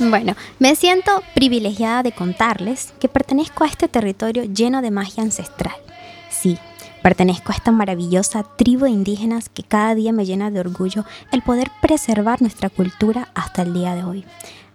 Bueno, 0.00 0.34
me 0.60 0.76
siento 0.76 1.22
privilegiada 1.34 2.04
de 2.04 2.12
contarles 2.12 2.92
que 3.00 3.08
pertenezco 3.08 3.64
a 3.64 3.66
este 3.66 3.88
territorio 3.88 4.44
lleno 4.44 4.80
de 4.80 4.92
magia 4.92 5.24
ancestral. 5.24 5.74
Sí, 6.30 6.56
pertenezco 7.02 7.50
a 7.50 7.56
esta 7.56 7.72
maravillosa 7.72 8.44
tribu 8.56 8.84
de 8.84 8.90
indígenas 8.90 9.48
que 9.48 9.64
cada 9.64 9.96
día 9.96 10.12
me 10.12 10.24
llena 10.24 10.52
de 10.52 10.60
orgullo 10.60 11.04
el 11.32 11.42
poder 11.42 11.70
preservar 11.82 12.40
nuestra 12.40 12.70
cultura 12.70 13.28
hasta 13.34 13.62
el 13.62 13.74
día 13.74 13.96
de 13.96 14.04
hoy. 14.04 14.24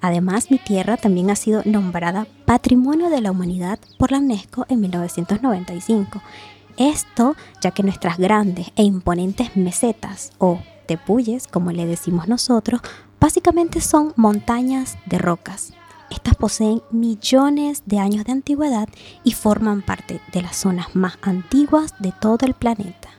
Además, 0.01 0.51
mi 0.51 0.57
tierra 0.57 0.97
también 0.97 1.29
ha 1.29 1.37
sido 1.37 1.61
nombrada 1.63 2.27
Patrimonio 2.43 3.09
de 3.09 3.21
la 3.21 3.31
Humanidad 3.31 3.79
por 3.97 4.11
la 4.11 4.17
UNESCO 4.17 4.65
en 4.67 4.81
1995. 4.81 6.21
Esto 6.75 7.37
ya 7.61 7.71
que 7.71 7.83
nuestras 7.83 8.17
grandes 8.17 8.73
e 8.75 8.83
imponentes 8.83 9.55
mesetas 9.55 10.33
o 10.37 10.59
tepuyes, 10.85 11.47
como 11.47 11.71
le 11.71 11.85
decimos 11.85 12.27
nosotros, 12.27 12.81
Básicamente 13.23 13.79
son 13.79 14.11
montañas 14.17 14.97
de 15.05 15.17
rocas. 15.17 15.71
Estas 16.09 16.35
poseen 16.35 16.81
millones 16.91 17.83
de 17.85 17.99
años 17.99 18.25
de 18.25 18.33
antigüedad 18.33 18.89
y 19.23 19.31
forman 19.31 19.81
parte 19.81 20.19
de 20.33 20.41
las 20.41 20.57
zonas 20.57 20.93
más 20.93 21.17
antiguas 21.21 21.93
de 21.99 22.11
todo 22.11 22.45
el 22.45 22.53
planeta. 22.53 23.11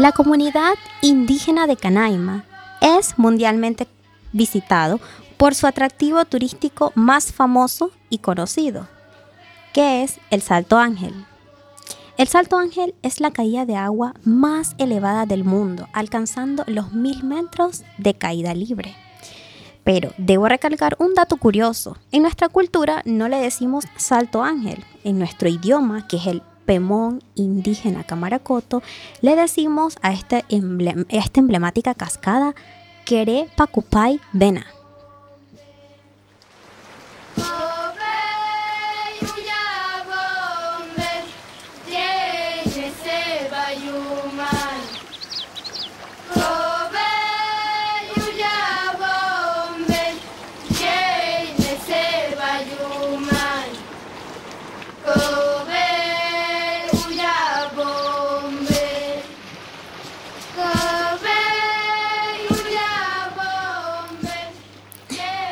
La 0.00 0.12
comunidad 0.12 0.76
indígena 1.02 1.66
de 1.66 1.76
Canaima 1.76 2.46
es 2.80 3.18
mundialmente 3.18 3.86
visitado 4.32 4.98
por 5.36 5.54
su 5.54 5.66
atractivo 5.66 6.24
turístico 6.24 6.90
más 6.94 7.34
famoso 7.34 7.90
y 8.08 8.16
conocido, 8.16 8.88
que 9.74 10.02
es 10.02 10.18
el 10.30 10.40
Salto 10.40 10.78
Ángel. 10.78 11.12
El 12.16 12.28
Salto 12.28 12.56
Ángel 12.56 12.94
es 13.02 13.20
la 13.20 13.30
caída 13.30 13.66
de 13.66 13.76
agua 13.76 14.14
más 14.24 14.74
elevada 14.78 15.26
del 15.26 15.44
mundo, 15.44 15.86
alcanzando 15.92 16.64
los 16.66 16.94
mil 16.94 17.22
metros 17.22 17.82
de 17.98 18.14
caída 18.14 18.54
libre. 18.54 18.96
Pero 19.84 20.14
debo 20.16 20.48
recalcar 20.48 20.96
un 20.98 21.12
dato 21.12 21.36
curioso. 21.36 21.98
En 22.10 22.22
nuestra 22.22 22.48
cultura 22.48 23.02
no 23.04 23.28
le 23.28 23.36
decimos 23.36 23.84
Salto 23.96 24.42
Ángel. 24.42 24.82
En 25.04 25.18
nuestro 25.18 25.50
idioma, 25.50 26.08
que 26.08 26.16
es 26.16 26.26
el 26.26 26.42
Pemón 26.70 27.20
indígena 27.34 28.04
Camaracoto, 28.04 28.80
le 29.22 29.34
decimos 29.34 29.96
a, 30.02 30.12
este 30.12 30.44
esta 31.08 31.40
emblemática 31.40 31.94
cascada 31.96 32.54
Quere 33.04 33.48
Pacupay 33.56 34.20
Bena. 34.32 34.64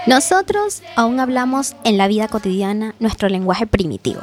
Nosotros 0.08 0.82
aún 0.96 1.20
hablamos 1.20 1.76
en 1.84 1.98
la 1.98 2.08
vida 2.08 2.28
cotidiana 2.28 2.94
nuestro 2.98 3.28
lenguaje 3.28 3.66
primitivo. 3.66 4.22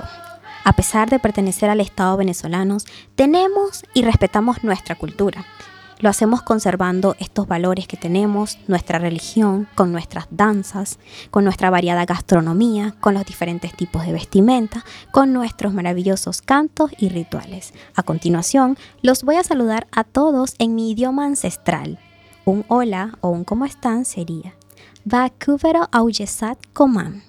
A 0.63 0.73
pesar 0.73 1.11
de 1.11 1.19
pertenecer 1.19 1.69
al 1.69 1.79
Estado 1.79 2.17
venezolano, 2.17 2.77
tenemos 3.15 3.83
y 3.93 4.01
respetamos 4.01 4.63
nuestra 4.63 4.95
cultura. 4.95 5.45
Lo 5.99 6.09
hacemos 6.09 6.41
conservando 6.41 7.15
estos 7.19 7.47
valores 7.47 7.87
que 7.87 7.97
tenemos, 7.97 8.57
nuestra 8.67 8.97
religión, 8.97 9.67
con 9.75 9.91
nuestras 9.91 10.25
danzas, 10.31 10.97
con 11.29 11.43
nuestra 11.43 11.69
variada 11.69 12.05
gastronomía, 12.05 12.95
con 12.99 13.13
los 13.13 13.23
diferentes 13.23 13.71
tipos 13.77 14.07
de 14.07 14.13
vestimenta, 14.13 14.83
con 15.11 15.33
nuestros 15.33 15.71
maravillosos 15.71 16.41
cantos 16.41 16.89
y 16.97 17.09
rituales. 17.09 17.75
A 17.95 18.01
continuación, 18.01 18.75
los 19.03 19.21
voy 19.21 19.35
a 19.35 19.43
saludar 19.43 19.85
a 19.91 20.03
todos 20.03 20.55
en 20.57 20.73
mi 20.73 20.89
idioma 20.89 21.25
ancestral. 21.25 21.99
Un 22.43 22.65
hola 22.69 23.19
o 23.21 23.29
un 23.29 23.43
cómo 23.43 23.65
están 23.65 24.03
sería 24.03 24.55
Vancouver 25.07 25.75
Auyesat 25.91 26.57
Coman. 26.73 27.21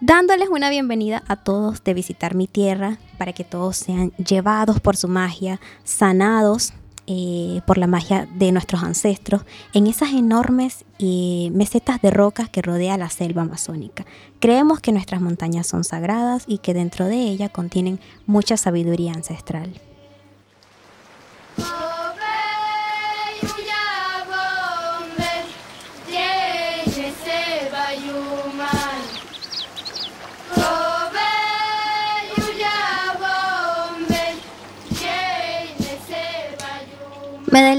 Dándoles 0.00 0.48
una 0.48 0.70
bienvenida 0.70 1.24
a 1.26 1.34
todos 1.34 1.82
de 1.82 1.94
visitar 1.94 2.36
mi 2.36 2.46
tierra 2.46 2.98
para 3.18 3.32
que 3.32 3.42
todos 3.42 3.76
sean 3.76 4.12
llevados 4.12 4.78
por 4.78 4.96
su 4.96 5.08
magia, 5.08 5.60
sanados 5.82 6.72
eh, 7.08 7.60
por 7.66 7.76
la 7.76 7.88
magia 7.88 8.28
de 8.36 8.52
nuestros 8.52 8.84
ancestros 8.84 9.42
en 9.74 9.88
esas 9.88 10.12
enormes 10.12 10.84
eh, 11.00 11.50
mesetas 11.52 12.00
de 12.02 12.12
rocas 12.12 12.48
que 12.48 12.62
rodea 12.62 12.96
la 12.96 13.10
selva 13.10 13.42
amazónica. 13.42 14.06
Creemos 14.38 14.78
que 14.78 14.92
nuestras 14.92 15.20
montañas 15.20 15.66
son 15.66 15.82
sagradas 15.82 16.44
y 16.46 16.58
que 16.58 16.72
dentro 16.72 17.06
de 17.06 17.16
ellas 17.16 17.50
contienen 17.50 17.98
mucha 18.26 18.56
sabiduría 18.56 19.12
ancestral. 19.12 19.72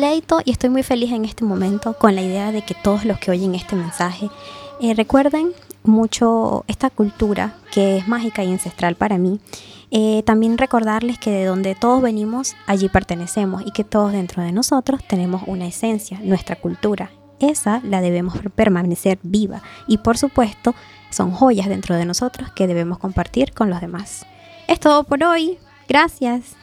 Me 0.02 0.08
deleito 0.08 0.42
y 0.44 0.50
estoy 0.50 0.72
muy 0.72 0.82
feliz 0.82 1.12
en 1.12 1.26
este 1.26 1.46
momento 1.46 1.94
con 1.94 2.16
la 2.16 2.24
idea 2.24 2.52
de 2.52 2.64
que 2.64 2.74
todos 2.74 3.06
los 3.06 3.20
que 3.20 3.30
oyen 3.30 3.54
este 3.54 3.76
mensaje 3.76 4.32
eh, 4.80 4.96
recuerden 4.96 5.52
mucho 5.84 6.66
esta 6.68 6.90
cultura 6.90 7.54
que 7.72 7.98
es 7.98 8.08
mágica 8.08 8.44
y 8.44 8.52
ancestral 8.52 8.96
para 8.96 9.20
mí 9.20 9.40
Eh, 9.92 10.24
también 10.26 10.58
recordarles 10.58 11.20
que 11.20 11.30
de 11.30 11.46
donde 11.46 11.76
todos 11.76 12.02
venimos, 12.02 12.56
allí 12.66 12.90
pertenecemos 12.90 13.62
y 13.64 13.72
que 13.72 13.84
todos 13.84 14.12
dentro 14.14 14.42
de 14.42 14.54
nosotros 14.54 15.02
tenemos 15.08 15.44
una 15.46 15.68
esencia, 15.68 16.18
nuestra 16.24 16.56
cultura. 16.56 17.12
Esa 17.40 17.82
la 17.84 18.02
debemos 18.02 18.34
permanecer 18.56 19.20
viva 19.22 19.62
y 19.88 19.98
por 20.00 20.18
supuesto 20.18 20.74
son 21.12 21.32
joyas 21.32 21.68
dentro 21.68 21.96
de 21.96 22.06
nosotros 22.06 22.52
que 22.56 22.66
debemos 22.68 22.98
compartir 22.98 23.54
con 23.54 23.70
los 23.70 23.82
demás. 23.82 24.26
Es 24.68 24.80
todo 24.80 25.04
por 25.04 25.24
hoy. 25.24 25.60
Gracias. 25.88 26.56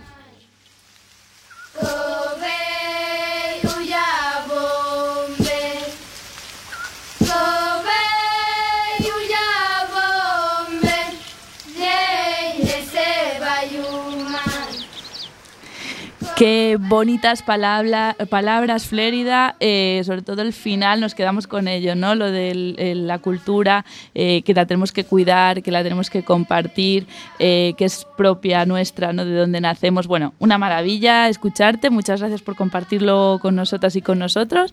Qué 16.39 16.79
bonitas 16.79 17.43
palabra- 17.43 18.15
palabras, 18.31 18.87
Flérida. 18.87 19.57
eh, 19.59 20.03
sobre 20.05 20.23
todo 20.23 20.43
el 20.43 20.53
final, 20.53 21.01
nos 21.01 21.17
quedamos 21.17 21.49
con 21.49 21.67
ello, 21.67 21.97
¿no? 21.97 22.15
Lo 22.15 22.31
de 22.31 22.95
la 22.95 23.19
cultura, 23.19 23.85
eh, 24.15 24.43
que 24.43 24.55
la 24.55 24.65
tenemos 24.65 24.93
que 24.93 25.03
cuidar, 25.03 25.65
que 25.65 25.73
la 25.73 25.83
tenemos 25.83 26.11
que 26.11 26.23
compartir, 26.23 27.09
eh, 27.41 27.75
que 27.77 27.87
es 27.87 28.07
propia 28.17 28.65
nuestra, 28.67 29.13
¿no? 29.13 29.25
De 29.25 29.35
donde 29.35 29.61
nacemos. 29.61 30.07
Bueno, 30.07 30.33
una 30.39 30.59
maravilla 30.59 31.29
escucharte. 31.29 31.91
Muchas 31.91 32.21
gracias 32.21 32.43
por 32.43 32.55
compartirlo 32.55 33.41
con 33.43 33.57
nosotras 33.57 33.97
y 33.97 34.03
con 34.03 34.21
nosotros. 34.21 34.73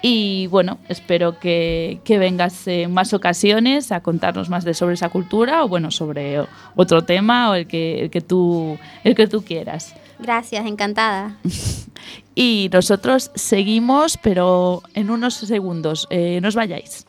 Y 0.00 0.46
bueno, 0.46 0.78
espero 0.88 1.38
que, 1.38 2.00
que 2.04 2.16
vengas 2.16 2.66
en 2.66 2.90
más 2.94 3.12
ocasiones 3.12 3.92
a 3.92 4.00
contarnos 4.02 4.48
más 4.48 4.64
de 4.64 4.72
sobre 4.72 4.94
esa 4.94 5.10
cultura 5.10 5.62
o 5.62 5.68
bueno, 5.68 5.90
sobre 5.90 6.40
otro 6.74 7.02
tema 7.04 7.50
o 7.50 7.54
el 7.54 7.66
que, 7.66 8.00
el 8.04 8.10
que, 8.10 8.22
tú, 8.22 8.78
el 9.04 9.14
que 9.14 9.26
tú 9.26 9.44
quieras. 9.44 9.94
Gracias, 10.22 10.66
encantada. 10.66 11.36
Y 12.34 12.70
nosotros 12.72 13.30
seguimos, 13.34 14.16
pero 14.16 14.82
en 14.94 15.10
unos 15.10 15.34
segundos. 15.34 16.06
Eh, 16.08 16.40
no 16.40 16.48
os 16.48 16.54
vayáis. 16.54 17.06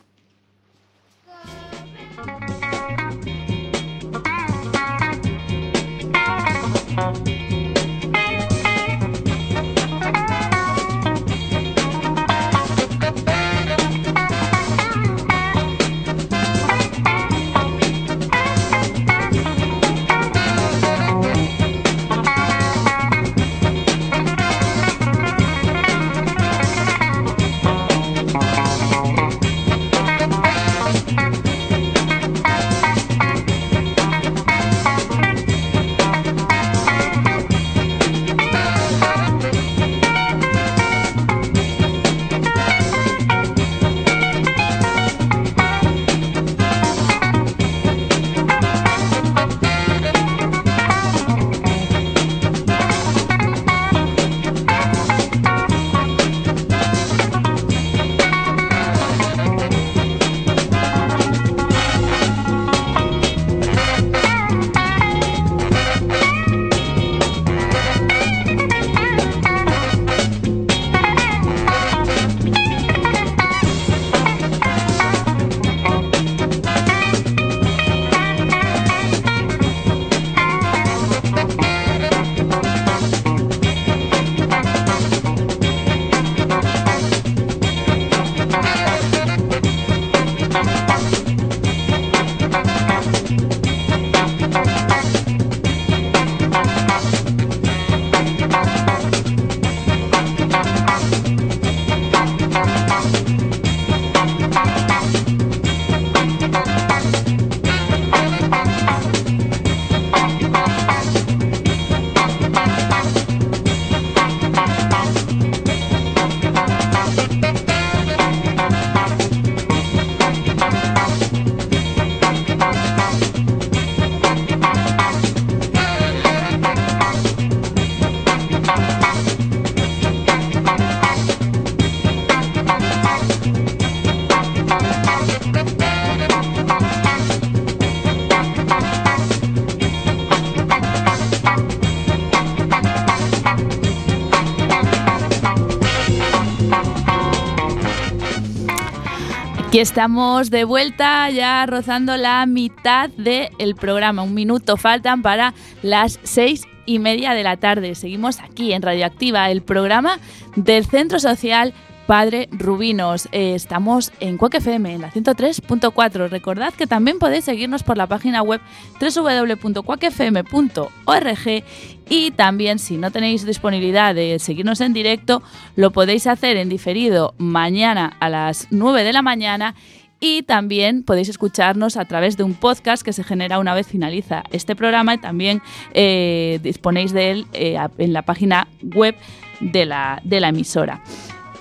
Aquí 149.74 149.80
estamos 149.80 150.50
de 150.50 150.62
vuelta, 150.62 151.28
ya 151.30 151.66
rozando 151.66 152.16
la 152.16 152.46
mitad 152.46 153.10
del 153.10 153.74
programa. 153.74 154.22
Un 154.22 154.32
minuto 154.32 154.76
faltan 154.76 155.20
para 155.20 155.52
las 155.82 156.20
seis 156.22 156.62
y 156.86 157.00
media 157.00 157.34
de 157.34 157.42
la 157.42 157.56
tarde. 157.56 157.96
Seguimos 157.96 158.38
aquí 158.38 158.72
en 158.72 158.82
Radioactiva, 158.82 159.50
el 159.50 159.62
programa 159.62 160.20
del 160.54 160.86
Centro 160.86 161.18
Social 161.18 161.74
Padre 162.06 162.48
Rubinos. 162.52 163.28
Eh, 163.32 163.54
estamos 163.54 164.12
en 164.20 164.36
Cuac 164.36 164.54
FM, 164.54 164.94
en 164.94 165.00
la 165.00 165.10
103.4. 165.10 166.28
Recordad 166.28 166.74
que 166.74 166.86
también 166.86 167.18
podéis 167.18 167.44
seguirnos 167.44 167.82
por 167.82 167.96
la 167.96 168.06
página 168.06 168.42
web 168.42 168.60
www.cuacfm.org 169.00 171.64
y 172.10 172.30
también 172.32 172.78
si 172.78 172.98
no 172.98 173.10
tenéis 173.10 173.46
disponibilidad 173.46 174.14
de 174.14 174.38
seguirnos 174.38 174.80
en 174.80 174.92
directo, 174.92 175.42
lo 175.76 175.90
podéis 175.90 176.26
hacer 176.26 176.56
en 176.56 176.68
diferido 176.68 177.34
mañana 177.38 178.16
a 178.20 178.28
las 178.28 178.68
9 178.70 179.04
de 179.04 179.12
la 179.12 179.22
mañana 179.22 179.74
y 180.20 180.42
también 180.42 181.02
podéis 181.02 181.28
escucharnos 181.28 181.96
a 181.96 182.04
través 182.04 182.36
de 182.36 182.44
un 182.44 182.54
podcast 182.54 183.02
que 183.02 183.12
se 183.12 183.24
genera 183.24 183.58
una 183.58 183.74
vez 183.74 183.86
finaliza 183.86 184.44
este 184.52 184.76
programa 184.76 185.14
y 185.14 185.18
también 185.18 185.60
eh, 185.92 186.60
disponéis 186.62 187.12
de 187.12 187.30
él 187.30 187.46
eh, 187.52 187.78
en 187.98 188.12
la 188.12 188.22
página 188.22 188.68
web 188.82 189.16
de 189.60 189.86
la, 189.86 190.20
de 190.24 190.40
la 190.40 190.48
emisora. 190.48 191.02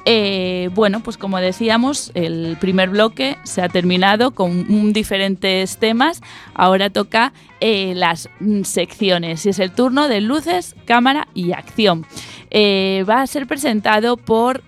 Eh, 0.06 0.70
bueno, 0.74 1.00
pues 1.02 1.18
como 1.18 1.38
decíamos, 1.40 2.12
el 2.14 2.58
primer 2.60 2.90
bloque 2.90 3.38
se 3.44 3.62
ha 3.62 3.70
terminado 3.70 4.32
con 4.32 4.94
diferentes 4.94 5.78
temas. 5.78 6.22
Ahora 6.54 6.90
toca 6.90 7.34
eh, 7.62 7.94
las 7.96 8.30
mm, 8.40 8.64
secciones 8.64 9.46
y 9.46 9.50
es 9.50 9.60
el 9.60 9.72
turno 9.72 10.10
de 10.10 10.22
luces, 10.22 10.76
cámara 10.86 11.28
y 11.34 11.54
acción. 11.54 12.06
Eh, 12.52 13.06
va 13.10 13.22
a 13.22 13.28
ser 13.28 13.48
presentado 13.48 14.18
por 14.18 14.64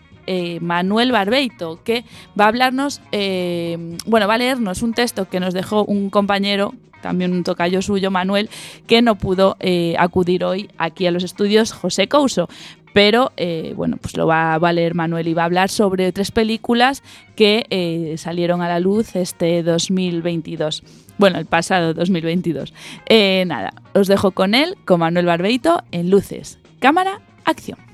Manuel 0.60 1.12
Barbeito, 1.12 1.84
que 1.84 2.04
va 2.40 2.46
a 2.46 2.48
hablarnos, 2.48 3.00
bueno, 3.12 4.28
va 4.28 4.34
a 4.34 4.38
leernos 4.40 4.82
un 4.82 4.96
texto 4.96 5.30
que 5.30 5.40
nos 5.40 5.54
dejó 5.54 5.86
un 5.86 6.10
compañero, 6.10 6.74
también 7.04 7.32
un 7.32 7.44
tocayo 7.44 7.84
suyo, 7.84 8.10
Manuel, 8.10 8.50
que 8.88 9.04
no 9.04 9.18
pudo 9.18 9.56
acudir 10.00 10.44
hoy 10.44 10.72
aquí 10.80 11.06
a 11.06 11.12
los 11.12 11.24
estudios 11.24 11.74
José 11.74 12.08
Couso. 12.08 12.50
Pero 12.96 13.34
eh, 13.36 13.74
bueno, 13.76 13.98
pues 14.00 14.16
lo 14.16 14.26
va, 14.26 14.54
a 14.54 14.72
leer 14.72 14.96
Manuel 14.96 15.28
y 15.28 15.34
va 15.34 15.42
a 15.42 15.46
hablar 15.46 15.68
sobre 15.68 16.14
tres 16.14 16.32
películas 16.32 17.04
que 17.36 17.66
eh, 17.70 18.16
salieron 18.18 18.62
a 18.62 18.70
la 18.70 18.80
luz 18.80 19.18
este 19.18 19.64
2022. 19.64 20.82
Bueno, 21.18 21.38
el 21.38 21.46
pasado 21.46 21.94
2022. 21.94 22.74
Eh, 23.08 23.44
nada, 23.48 23.74
os 23.94 24.08
dejo 24.08 24.32
con 24.32 24.56
él, 24.56 24.78
con 24.86 25.02
Manuel 25.02 25.26
Barbeito, 25.26 25.84
en 25.92 26.10
luces, 26.10 26.58
cámara, 26.80 27.20
acción. 27.44 27.85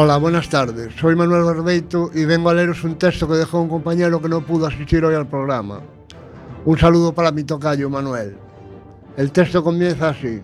Hola, 0.00 0.16
buenas 0.16 0.48
tardes. 0.48 0.94
Soy 0.94 1.16
Manuel 1.16 1.42
Barbeito 1.42 2.12
y 2.14 2.24
vengo 2.24 2.50
a 2.50 2.54
leeros 2.54 2.84
un 2.84 2.94
texto 2.94 3.26
que 3.26 3.34
dejó 3.34 3.60
un 3.60 3.68
compañero 3.68 4.22
que 4.22 4.28
no 4.28 4.46
pudo 4.46 4.66
asistir 4.66 5.04
hoy 5.04 5.16
al 5.16 5.26
programa. 5.26 5.80
Un 6.64 6.78
saludo 6.78 7.12
para 7.12 7.32
mi 7.32 7.42
tocayo, 7.42 7.90
Manuel. 7.90 8.36
El 9.16 9.32
texto 9.32 9.64
comienza 9.64 10.10
así. 10.10 10.40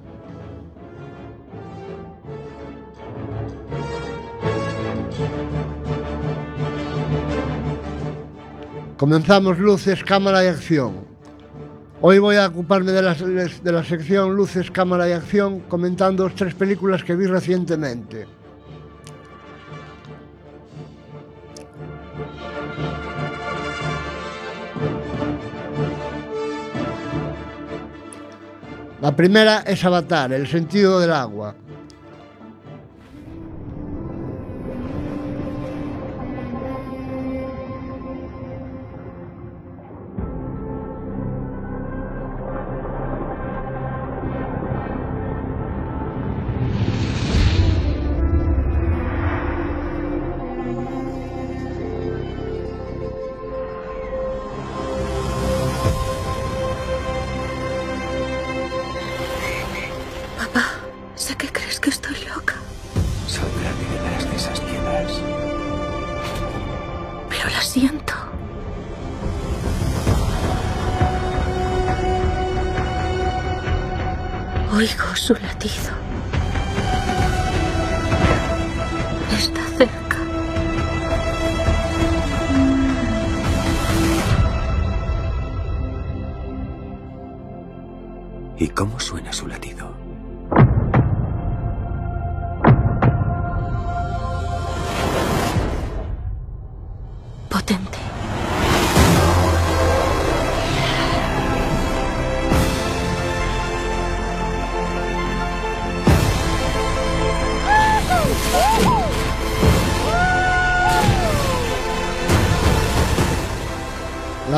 Comenzamos 8.96 9.56
luces, 9.60 10.02
cámara 10.02 10.42
y 10.42 10.48
acción. 10.48 10.94
Hoy 12.00 12.18
voy 12.18 12.34
a 12.34 12.48
ocuparme 12.48 12.90
de 12.90 13.02
la, 13.02 13.14
de 13.14 13.72
la 13.72 13.84
sección 13.84 14.34
luces, 14.34 14.68
cámara 14.72 15.08
y 15.08 15.12
acción 15.12 15.60
comentando 15.68 16.28
tres 16.34 16.56
películas 16.56 17.04
que 17.04 17.14
vi 17.14 17.26
recientemente. 17.26 18.26
La 29.04 29.14
primera 29.14 29.60
es 29.66 29.84
Avatar, 29.84 30.32
el 30.32 30.48
sentido 30.48 30.98
del 30.98 31.12
agua. 31.12 31.54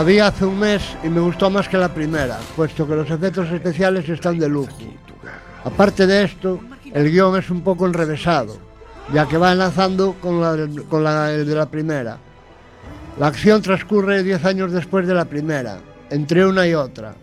Vi 0.07 0.21
hace 0.21 0.45
un 0.45 0.57
mes 0.61 0.83
y 1.03 1.09
me 1.09 1.21
gustó 1.21 1.51
más 1.51 1.69
que 1.69 1.77
la 1.77 1.93
primera, 1.93 2.39
puesto 2.55 2.87
que 2.87 2.95
los 2.95 3.11
efectos 3.11 3.51
especiales 3.51 4.09
están 4.09 4.39
de 4.39 4.49
lujo. 4.49 4.71
Aparte 5.65 6.07
de 6.07 6.23
esto, 6.23 6.61
el 6.93 7.11
guion 7.11 7.37
es 7.37 7.51
un 7.51 7.63
poco 7.63 7.87
enrevesado, 7.87 8.57
ya 9.13 9.27
que 9.27 9.37
va 9.37 9.51
enlazando 9.51 10.15
con 10.21 10.41
la, 10.41 10.55
la 11.01 11.27
de 11.31 11.55
la 11.55 11.67
primera. 11.67 12.19
La 13.19 13.27
acción 13.27 13.61
transcurre 13.61 14.23
10 14.23 14.45
años 14.45 14.71
después 14.71 15.09
de 15.09 15.15
la 15.15 15.25
primera, 15.25 15.81
entre 16.09 16.47
una 16.47 16.69
y 16.69 16.75
otra. 16.75 17.17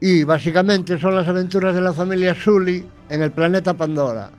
Y 0.00 0.24
básicamente 0.24 0.98
son 0.98 1.14
las 1.14 1.28
aventuras 1.28 1.74
de 1.74 1.82
la 1.82 1.92
familia 1.92 2.34
Sully 2.34 2.86
en 3.10 3.22
el 3.22 3.32
planeta 3.32 3.74
Pandora. 3.74 4.30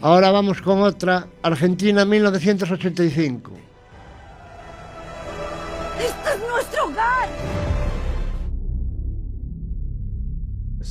Ahora 0.00 0.32
vamos 0.32 0.60
con 0.60 0.82
otra, 0.82 1.24
Argentina 1.42 2.04
1985. 2.04 3.69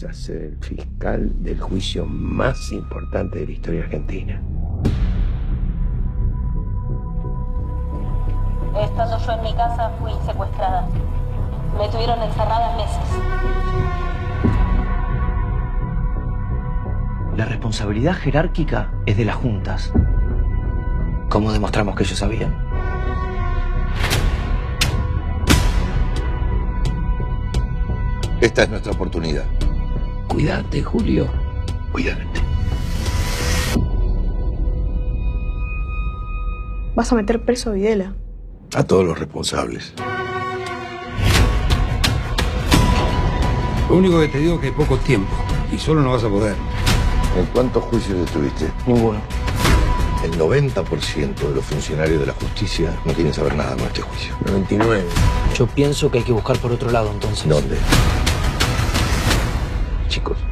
Vas 0.01 0.11
a 0.11 0.13
ser 0.13 0.41
el 0.43 0.57
fiscal 0.61 1.43
del 1.43 1.59
juicio 1.59 2.05
más 2.05 2.71
importante 2.71 3.39
de 3.39 3.47
la 3.47 3.51
historia 3.51 3.83
argentina. 3.83 4.41
Estando 8.79 9.17
yo 9.17 9.31
en 9.33 9.41
mi 9.41 9.53
casa 9.55 9.91
fui 9.99 10.13
secuestrada. 10.25 10.87
Me 11.77 11.89
tuvieron 11.89 12.21
encerrada 12.21 12.77
meses. 12.77 12.97
La 17.35 17.43
responsabilidad 17.43 18.13
jerárquica 18.13 18.93
es 19.05 19.17
de 19.17 19.25
las 19.25 19.35
juntas. 19.35 19.91
¿Cómo 21.27 21.51
demostramos 21.51 21.97
que 21.97 22.03
ellos 22.03 22.19
sabían? 22.19 22.55
Esta 28.39 28.63
es 28.63 28.69
nuestra 28.69 28.93
oportunidad. 28.93 29.43
Cuídate, 30.29 30.83
Julio. 30.83 31.27
Cuídate. 31.91 32.23
Vas 36.95 37.11
a 37.11 37.15
meter 37.15 37.43
preso 37.43 37.71
a 37.71 37.73
Videla. 37.73 38.13
A 38.75 38.83
todos 38.83 39.03
los 39.03 39.17
responsables. 39.17 39.93
Lo 43.89 43.95
único 43.95 44.19
que 44.19 44.27
te 44.27 44.37
digo 44.37 44.55
es 44.55 44.59
que 44.61 44.67
hay 44.67 44.73
poco 44.73 44.97
tiempo 44.97 45.31
y 45.73 45.79
solo 45.79 46.01
no 46.01 46.11
vas 46.11 46.23
a 46.23 46.29
poder. 46.29 46.55
¿En 47.37 47.45
cuántos 47.47 47.83
juicios 47.85 48.19
estuviste? 48.19 48.71
Ninguno. 48.85 49.19
El 50.23 50.37
90% 50.37 51.35
de 51.35 51.55
los 51.55 51.65
funcionarios 51.65 52.19
de 52.19 52.27
la 52.27 52.33
justicia 52.33 52.95
no 53.03 53.13
quieren 53.13 53.33
saber 53.33 53.55
nada 53.55 53.75
con 53.75 53.87
este 53.87 54.01
juicio. 54.01 54.35
99. 54.45 55.03
Yo 55.55 55.65
pienso 55.65 56.11
que 56.11 56.19
hay 56.19 56.23
que 56.23 56.33
buscar 56.33 56.57
por 56.59 56.71
otro 56.71 56.91
lado 56.91 57.09
entonces. 57.11 57.49
¿Dónde? 57.49 57.77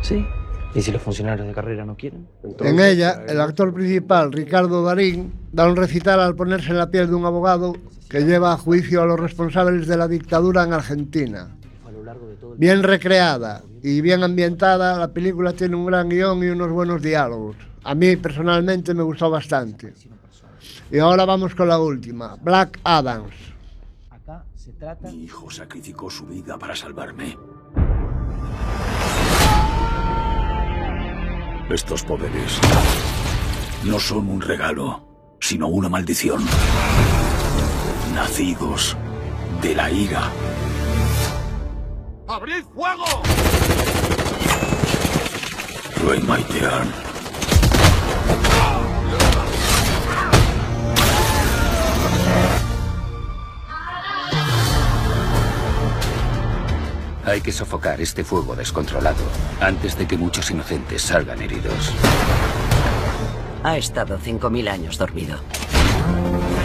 Sí. 0.08 0.26
¿Y 0.74 0.82
si 0.82 0.92
los 0.94 1.02
funcionarios 1.02 1.46
de 1.48 1.54
carrera 1.54 1.84
no 1.84 1.98
quieren? 1.98 2.30
En 2.62 2.80
ella, 2.80 3.24
el 3.28 3.42
actor 3.42 3.74
principal, 3.74 4.32
Ricardo 4.32 4.82
Darín, 4.82 5.34
da 5.52 5.68
un 5.68 5.76
recital 5.76 6.22
al 6.22 6.34
ponerse 6.34 6.70
en 6.70 6.78
la 6.78 6.90
piel 6.90 7.08
de 7.08 7.16
un 7.16 7.26
abogado 7.26 7.76
que 8.08 8.22
lleva 8.22 8.54
a 8.54 8.58
juicio 8.58 9.02
a 9.02 9.06
los 9.06 9.20
responsables 9.20 9.86
de 9.86 9.98
la 9.98 10.08
dictadura 10.08 10.64
en 10.64 10.72
Argentina. 10.72 11.50
Bien 12.56 12.84
recreada 12.84 13.64
y 13.84 14.00
bien 14.00 14.24
ambientada, 14.24 14.98
la 14.98 15.10
película 15.10 15.52
tiene 15.52 15.76
un 15.76 15.86
gran 15.86 16.08
guion 16.08 16.42
y 16.42 16.48
unos 16.48 16.72
buenos 16.72 17.02
diálogos. 17.02 17.58
A 17.84 17.94
mí 17.94 18.16
personalmente 18.16 18.94
me 18.94 19.04
gustó 19.04 19.30
bastante. 19.30 19.94
Y 20.90 21.00
ahora 21.00 21.26
vamos 21.26 21.54
con 21.54 21.68
la 21.68 21.80
última, 21.80 22.38
Black 22.42 22.80
Adams. 22.86 23.34
Acá 24.10 24.46
se 24.56 24.72
trata... 24.72 25.12
Mi 25.12 25.26
hijo 25.26 25.52
sacrificó 25.52 26.10
su 26.10 26.26
vida 26.26 26.58
para 26.58 26.78
salvarme. 26.78 27.36
Estos 31.70 32.02
poderes 32.04 32.62
no 33.84 34.00
son 34.00 34.30
un 34.30 34.40
regalo, 34.40 35.36
sino 35.42 35.68
una 35.68 35.90
maldición. 35.90 36.46
Nacidos 38.16 38.96
de 39.62 39.76
la 39.76 39.92
ira. 39.92 40.32
¡Abrid 42.30 42.64
fuego! 42.74 43.06
Rey 46.08 46.22
Maitean. 46.22 47.17
Hay 57.28 57.42
que 57.42 57.52
sofocar 57.52 58.00
este 58.00 58.24
fuego 58.24 58.56
descontrolado 58.56 59.22
antes 59.60 59.98
de 59.98 60.08
que 60.08 60.18
muchos 60.18 60.50
inocentes 60.50 61.02
salgan 61.02 61.42
heridos. 61.42 61.92
Ha 63.64 63.78
estado 63.78 64.18
5.000 64.18 64.70
años 64.70 64.98
dormido. 64.98 65.38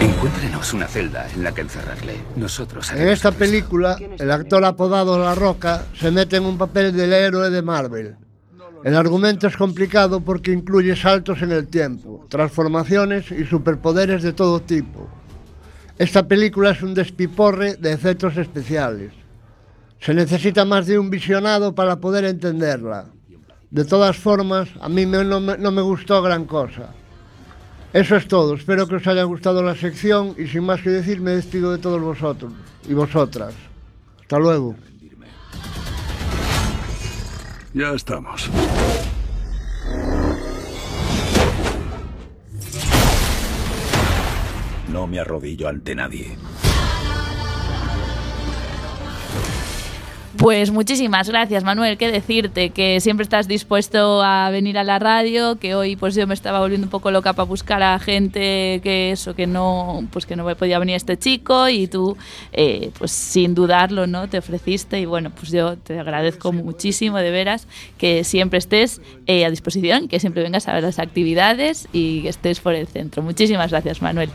Encuéntrenos 0.01 0.73
una 0.73 0.87
celda 0.87 1.29
en 1.35 1.43
la 1.43 1.53
que 1.53 1.63
encerrarle. 1.63 2.15
Nosotros 2.37 2.93
En 2.93 3.09
esta 3.09 3.33
película, 3.33 3.99
el 4.17 4.31
actor 4.31 4.65
apodado 4.65 5.19
La 5.19 5.35
Roca 5.35 5.85
se 5.99 6.13
mete 6.13 6.37
en 6.37 6.45
un 6.45 6.57
papel 6.57 6.97
del 6.97 7.13
héroe 7.13 7.51
de 7.51 7.61
Marvel. 7.61 8.15
El 8.85 8.95
argumento 8.95 9.49
es 9.49 9.57
complicado 9.57 10.21
porque 10.21 10.53
incluye 10.53 10.95
saltos 10.95 11.43
en 11.43 11.51
el 11.51 11.67
tiempo, 11.67 12.25
transformaciones 12.29 13.33
y 13.33 13.45
superpoderes 13.47 14.23
de 14.23 14.33
todo 14.33 14.63
tipo. 14.63 15.09
Esta 15.99 16.29
película 16.29 16.71
es 16.71 16.83
un 16.83 16.95
despiporre 16.95 17.75
de 17.75 17.93
efectos 17.93 18.37
especiales. 18.37 19.22
Se 20.05 20.13
necesita 20.15 20.65
más 20.65 20.87
de 20.87 20.99
un 20.99 21.11
visionado 21.11 21.75
para 21.75 21.97
poder 22.01 22.25
entenderla. 22.25 23.07
De 23.71 23.85
todas 23.85 24.17
formas, 24.17 24.69
a 24.81 24.89
mí 24.89 25.07
me- 25.07 25.25
no, 25.25 25.41
me, 25.41 25.57
no 25.57 25.71
me 25.71 25.81
gustó 25.81 26.21
gran 26.23 26.45
cosa. 26.45 26.91
Eso 27.93 28.17
es 28.17 28.27
todo. 28.27 28.55
Espero 28.55 28.87
que 28.89 28.97
os 28.97 29.07
haya 29.07 29.23
gustado 29.23 29.63
la 29.63 29.75
sección 29.77 30.35
y 30.37 30.47
sin 30.49 30.65
más 30.65 30.81
que 30.83 30.91
decir 30.91 31.21
me 31.21 31.31
despido 31.33 31.71
de 31.73 31.79
todos 31.79 32.01
vosotros 32.01 32.53
y 32.89 32.95
vosotras. 32.95 33.55
Hasta 34.21 34.39
luego. 34.39 34.75
Ya 37.75 37.93
estamos. 37.93 38.51
No 44.93 45.07
me 45.07 45.21
arrodillo 45.21 45.69
ante 45.69 45.95
nadie. 45.95 46.37
Pues 50.43 50.73
muchísimas 50.73 51.29
gracias, 51.29 51.63
Manuel. 51.63 51.97
Qué 51.97 52.11
decirte 52.11 52.71
que 52.71 52.99
siempre 52.99 53.23
estás 53.23 53.47
dispuesto 53.47 54.25
a 54.25 54.51
venir 54.51 54.77
a 54.77 54.83
la 54.83 54.99
radio, 54.99 55.55
que 55.55 55.77
hoy 55.77 55.95
pues 55.95 56.17
yo 56.17 56.27
me 56.27 56.35
estaba 56.35 56.59
volviendo 56.59 56.85
un 56.85 56.91
poco 56.91 57.13
loca 57.13 57.33
para 57.33 57.47
buscar 57.47 57.81
a 57.81 57.97
gente 58.01 58.81
que 58.83 59.13
eso, 59.13 59.37
que 59.37 59.47
no, 59.47 60.05
pues 60.11 60.27
que 60.27 60.35
no 60.35 60.45
podía 60.57 60.81
venir 60.81 60.97
este 60.97 61.17
chico 61.17 61.69
y 61.69 61.87
tú, 61.87 62.17
eh, 62.53 62.91
pues 62.99 63.13
sin 63.13 63.55
dudarlo, 63.55 64.09
¿no? 64.09 64.29
Te 64.29 64.39
ofreciste 64.39 64.99
y 64.99 65.07
bueno, 65.07 65.31
pues 65.31 65.53
yo 65.53 65.79
te 65.79 66.01
agradezco 66.01 66.51
muchísimo 66.51 67.19
de 67.19 67.31
veras 67.31 67.69
que 67.97 68.25
siempre 68.25 68.59
estés 68.59 69.01
eh, 69.29 69.45
a 69.45 69.51
disposición, 69.51 70.09
que 70.09 70.19
siempre 70.19 70.43
vengas 70.43 70.67
a 70.67 70.73
ver 70.73 70.83
las 70.83 70.99
actividades 70.99 71.87
y 71.93 72.23
que 72.23 72.31
estés 72.31 72.59
por 72.59 72.75
el 72.75 72.89
centro. 72.89 73.23
Muchísimas 73.23 73.71
gracias, 73.71 74.03
Manuel. 74.03 74.31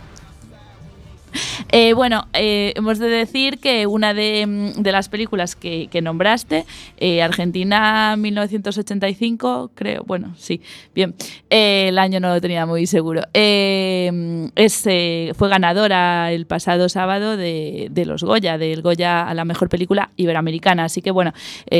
Eh, 1.71 1.93
bueno, 1.93 2.27
eh, 2.33 2.73
hemos 2.75 2.97
de 2.97 3.09
decir 3.09 3.59
que 3.59 3.87
una 3.87 4.13
de, 4.13 4.45
mm, 4.47 4.81
las 4.85 5.09
películas 5.09 5.55
que, 5.55 5.89
nombraste, 6.01 6.65
eh, 6.97 7.21
Argentina 7.21 8.15
1985, 8.17 9.71
creo, 9.75 10.03
bueno, 10.05 10.33
sí, 10.37 10.61
bien, 10.95 11.15
el 11.49 11.97
año 11.97 12.19
no 12.19 12.29
lo 12.29 12.39
tenía 12.39 12.65
muy 12.65 12.85
seguro, 12.87 13.23
eh, 13.33 14.49
es, 14.55 14.87
fue 15.35 15.49
ganadora 15.49 16.31
el 16.31 16.45
pasado 16.45 16.87
sábado 16.87 17.35
de, 17.35 17.89
los 18.05 18.23
Goya, 18.23 18.57
del 18.57 18.81
Goya 18.81 19.27
a 19.27 19.33
la 19.33 19.43
mejor 19.43 19.67
película 19.67 20.11
iberoamericana, 20.15 20.85
así 20.85 21.01
que 21.01 21.11
bueno, 21.11 21.33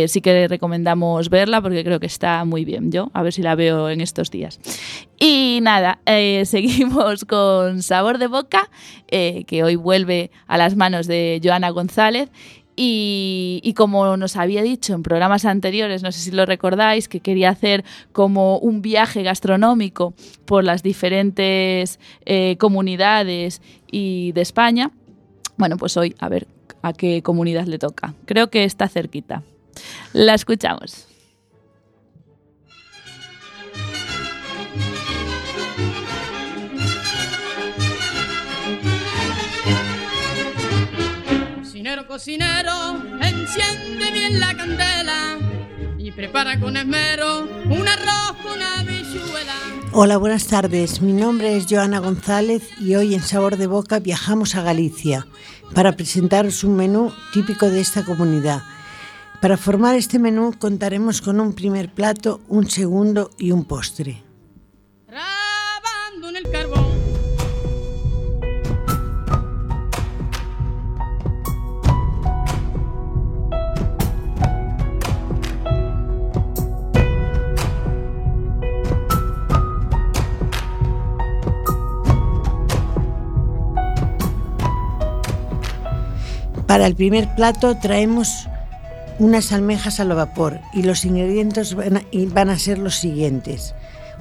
sí 0.07 0.19
que 0.21 0.47
recomendamos 0.47 1.29
verla 1.29 1.61
porque 1.61 1.83
creo 1.83 1.99
que 1.99 2.07
está 2.07 2.43
muy 2.43 2.65
bien, 2.65 2.91
yo 2.91 3.09
a 3.13 3.21
ver 3.21 3.31
si 3.31 3.41
la 3.41 3.55
veo 3.55 3.89
en 3.89 4.01
estos 4.01 4.31
días. 4.31 4.59
Y 5.19 5.59
nada, 5.61 5.99
seguimos 6.45 7.23
con 7.25 7.81
Sabor 7.83 8.17
de 8.17 8.27
Boca, 8.27 8.69
que 9.43 9.63
hoy 9.63 9.75
vuelve 9.75 10.31
a 10.47 10.57
las 10.57 10.75
manos 10.75 11.07
de 11.07 11.39
Joana 11.43 11.69
González. 11.69 12.29
Y, 12.79 13.73
como 13.75 14.17
nos 14.17 14.35
había 14.35 14.61
dicho 14.61 14.93
en 14.93 15.01
programas 15.01 15.45
anteriores, 15.45 16.03
no 16.03 16.11
sé 16.11 16.19
si 16.19 16.29
lo 16.29 16.45
recordáis, 16.45 17.07
que 17.07 17.21
quería 17.21 17.49
hacer 17.49 17.83
como 18.11 18.59
un 18.59 18.83
viaje 18.83 19.23
gastronómico 19.23 20.13
por 20.45 20.63
las 20.63 20.83
diferentes 20.83 21.99
eh, 22.25 22.55
comunidades 22.59 23.63
y 23.91 24.31
de 24.33 24.41
España. 24.41 24.91
Bueno, 25.57 25.77
pues 25.77 25.97
hoy 25.97 26.15
a 26.19 26.29
ver 26.29 26.47
a 26.83 26.93
qué 26.93 27.23
comunidad 27.23 27.65
le 27.65 27.79
toca. 27.79 28.13
Creo 28.25 28.51
que 28.51 28.63
está 28.63 28.87
cerquita. 28.87 29.41
La 30.13 30.35
escuchamos. 30.35 31.06
Cocinero, 42.17 42.99
enciende 43.21 44.11
bien 44.11 44.39
la 44.39 44.57
candela 44.57 45.37
y 45.99 46.11
prepara 46.11 46.59
con 46.59 46.75
esmero 46.75 47.41
un 47.41 47.87
arroz 47.87 48.35
con 48.41 48.59
habichuela. 48.59 49.53
Hola, 49.91 50.17
buenas 50.17 50.47
tardes. 50.47 50.99
Mi 50.99 51.13
nombre 51.13 51.55
es 51.55 51.67
Joana 51.69 51.99
González 51.99 52.63
y 52.79 52.95
hoy 52.95 53.13
en 53.13 53.21
Sabor 53.21 53.57
de 53.57 53.67
Boca 53.67 53.99
viajamos 53.99 54.55
a 54.55 54.63
Galicia 54.63 55.27
para 55.75 55.95
presentaros 55.95 56.63
un 56.63 56.75
menú 56.75 57.13
típico 57.33 57.69
de 57.69 57.81
esta 57.81 58.03
comunidad. 58.03 58.63
Para 59.39 59.55
formar 59.55 59.95
este 59.95 60.17
menú 60.17 60.55
contaremos 60.57 61.21
con 61.21 61.39
un 61.39 61.53
primer 61.53 61.93
plato, 61.93 62.41
un 62.47 62.67
segundo 62.67 63.29
y 63.37 63.51
un 63.51 63.63
postre. 63.63 64.23
Trabando 65.05 66.29
en 66.29 66.35
el 66.37 66.49
Para 86.67 86.85
el 86.85 86.95
primer 86.95 87.33
plato 87.33 87.77
traemos 87.77 88.49
unas 89.19 89.53
almejas 89.53 90.01
al 90.01 90.09
vapor 90.09 90.59
y 90.73 90.83
los 90.83 91.05
ingredientes 91.05 91.75
van 91.75 92.49
a, 92.49 92.59
ser 92.59 92.77
los 92.77 92.95
siguientes. 92.95 93.73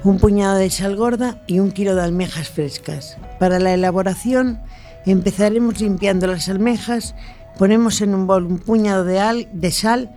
Un 0.05 0.17
puñado 0.17 0.55
de 0.55 0.69
sal 0.69 0.95
gorda 0.95 1.41
y 1.45 1.59
un 1.59 1.71
kilo 1.71 1.93
de 1.93 2.03
almejas 2.03 2.47
frescas. 2.47 3.17
Para 3.37 3.59
la 3.59 3.73
elaboración 3.73 4.61
empezaremos 5.05 5.81
limpiando 5.81 6.25
las 6.27 6.47
almejas, 6.47 7.15
ponemos 7.57 7.99
en 7.99 8.15
un 8.15 8.27
bol 8.27 8.45
un 8.45 8.59
puñado 8.59 9.03
de 9.03 9.71
sal 9.71 10.09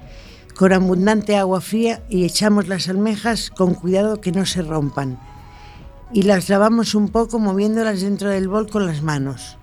con 0.56 0.72
abundante 0.72 1.36
agua 1.36 1.60
fría 1.60 2.00
y 2.08 2.24
echamos 2.24 2.68
las 2.68 2.88
almejas 2.88 3.50
con 3.50 3.74
cuidado 3.74 4.20
que 4.20 4.30
no 4.30 4.46
se 4.46 4.62
rompan. 4.62 5.18
Y 6.12 6.22
las 6.22 6.48
lavamos 6.48 6.94
un 6.94 7.08
poco 7.08 7.40
moviéndolas 7.40 8.02
dentro 8.02 8.30
del 8.30 8.46
bol 8.46 8.68
con 8.68 8.86
las 8.86 9.02
manos. 9.02 9.56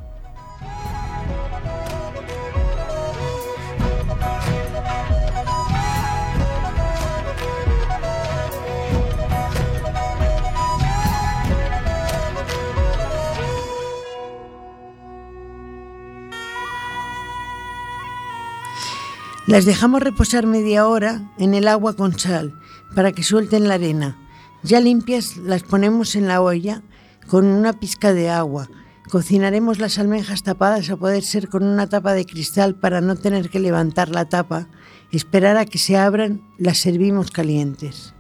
Las 19.48 19.64
dejamos 19.64 20.02
reposar 20.02 20.46
media 20.46 20.86
hora 20.90 21.32
en 21.38 21.54
el 21.54 21.70
agua 21.70 21.94
con 21.94 22.20
sal 22.20 22.60
para 22.94 23.14
que 23.14 23.24
suelten 23.24 23.70
la 23.70 23.76
arena. 23.76 24.18
Ya 24.62 24.82
limpias 24.82 25.38
las 25.38 25.64
ponemos 25.64 26.18
en 26.18 26.28
la 26.28 26.42
olla 26.42 26.84
con 27.30 27.46
una 27.46 27.72
pizca 27.72 28.12
de 28.12 28.30
agua. 28.30 28.68
Cocinaremos 29.10 29.80
las 29.80 30.00
almejas 30.00 30.44
tapadas 30.44 30.90
a 30.90 30.98
poder 30.98 31.24
ser 31.24 31.48
con 31.48 31.64
una 31.64 31.88
tapa 31.88 32.12
de 32.12 32.26
cristal 32.26 32.76
para 32.76 33.00
no 33.00 33.16
tener 33.16 33.50
que 33.50 33.62
levantar 33.62 34.10
la 34.10 34.28
tapa. 34.28 34.68
Esperar 35.14 35.56
a 35.56 35.64
que 35.64 35.78
se 35.78 35.96
abran, 35.96 36.42
las 36.58 36.80
servimos 36.80 37.32
calientes. 37.32 38.17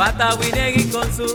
Wata 0.00 0.34
winegi 0.40 0.84
konsu, 0.92 1.26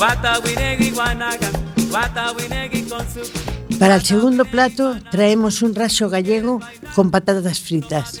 wata 0.00 0.32
winegi 0.44 0.90
wanaga. 0.98 1.48
Watawinegui 1.92 2.82
con 2.88 3.04
su 3.12 3.78
Para 3.78 3.94
el 3.96 4.02
segundo 4.02 4.44
plato 4.44 4.96
traemos 5.10 5.62
un 5.62 5.74
raso 5.74 6.08
gallego 6.08 6.60
con 6.94 7.10
patatas 7.10 7.60
fritas. 7.60 8.20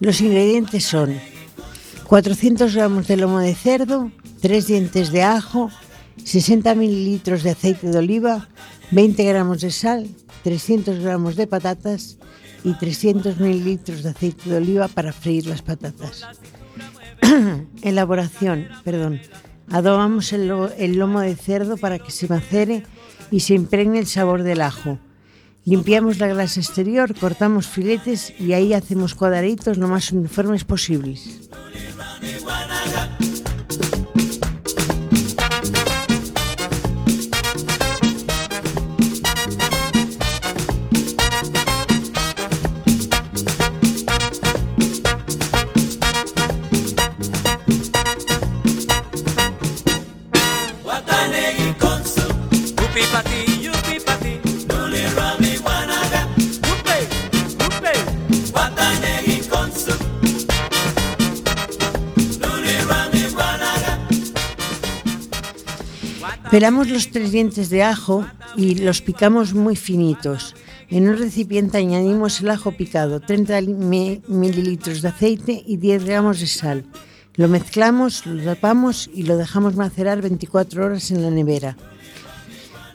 Los 0.00 0.20
ingredientes 0.20 0.84
son 0.84 1.16
400 2.08 2.74
gramos 2.74 3.06
de 3.06 3.16
lomo 3.16 3.38
de 3.38 3.54
cerdo, 3.54 4.10
3 4.40 4.66
dientes 4.66 5.12
de 5.12 5.22
ajo, 5.22 5.70
60 6.24 6.74
mililitros 6.74 7.42
de 7.42 7.50
aceite 7.50 7.88
de 7.88 7.98
oliva, 7.98 8.48
20 8.90 9.24
gramos 9.24 9.60
de 9.60 9.70
sal, 9.70 10.08
300 10.42 10.98
gramos 11.00 11.36
de 11.36 11.46
patatas 11.46 12.18
y 12.64 12.74
300 12.74 13.38
mililitros 13.38 14.02
de 14.02 14.10
aceite 14.10 14.50
de 14.50 14.56
oliva 14.56 14.88
para 14.88 15.12
freír 15.12 15.46
las 15.46 15.62
patatas. 15.62 16.26
Elaboración, 17.82 18.68
perdón. 18.84 19.20
Adobamos 19.70 20.32
el, 20.32 20.48
lo- 20.48 20.72
el 20.74 20.96
lomo 20.96 21.20
de 21.20 21.36
cerdo 21.36 21.76
para 21.76 21.98
que 21.98 22.10
se 22.10 22.28
macere 22.28 22.84
y 23.30 23.40
se 23.40 23.54
impregne 23.54 23.98
el 23.98 24.06
sabor 24.06 24.42
del 24.42 24.62
ajo. 24.62 24.98
Limpiamos 25.64 26.18
la 26.18 26.28
grasa 26.28 26.60
exterior, 26.60 27.14
cortamos 27.14 27.66
filetes 27.66 28.32
y 28.40 28.54
ahí 28.54 28.72
hacemos 28.72 29.14
cuadraditos 29.14 29.76
lo 29.76 29.86
más 29.88 30.10
uniformes 30.12 30.64
posibles. 30.64 31.50
Pelamos 66.50 66.88
los 66.88 67.10
tres 67.10 67.30
dientes 67.30 67.68
de 67.68 67.82
ajo 67.82 68.26
y 68.56 68.76
los 68.76 69.02
picamos 69.02 69.52
muy 69.52 69.76
finitos. 69.76 70.54
En 70.88 71.06
un 71.08 71.18
recipiente 71.18 71.76
añadimos 71.76 72.40
el 72.40 72.48
ajo 72.50 72.72
picado, 72.72 73.20
30 73.20 73.60
li- 73.60 73.74
mi- 73.74 74.22
mililitros 74.28 75.02
de 75.02 75.08
aceite 75.08 75.62
y 75.66 75.76
10 75.76 76.04
gramos 76.04 76.40
de 76.40 76.46
sal. 76.46 76.86
Lo 77.34 77.48
mezclamos, 77.48 78.24
lo 78.24 78.42
tapamos 78.42 79.10
y 79.12 79.24
lo 79.24 79.36
dejamos 79.36 79.76
macerar 79.76 80.22
24 80.22 80.86
horas 80.86 81.10
en 81.10 81.22
la 81.22 81.30
nevera. 81.30 81.76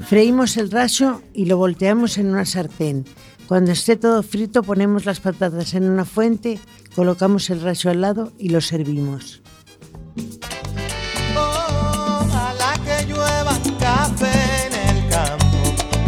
Freímos 0.07 0.57
el 0.57 0.71
raso 0.71 1.21
y 1.33 1.45
lo 1.45 1.57
volteamos 1.57 2.17
en 2.17 2.27
una 2.31 2.45
sartén. 2.45 3.05
Cuando 3.47 3.71
esté 3.71 3.95
todo 3.97 4.23
frito 4.23 4.63
ponemos 4.63 5.05
las 5.05 5.19
patatas 5.19 5.75
en 5.75 5.83
una 5.87 6.05
fuente, 6.05 6.59
colocamos 6.95 7.51
el 7.51 7.61
raso 7.61 7.91
al 7.91 8.01
lado 8.01 8.33
y 8.39 8.49
lo 8.49 8.61
servimos. 8.61 9.42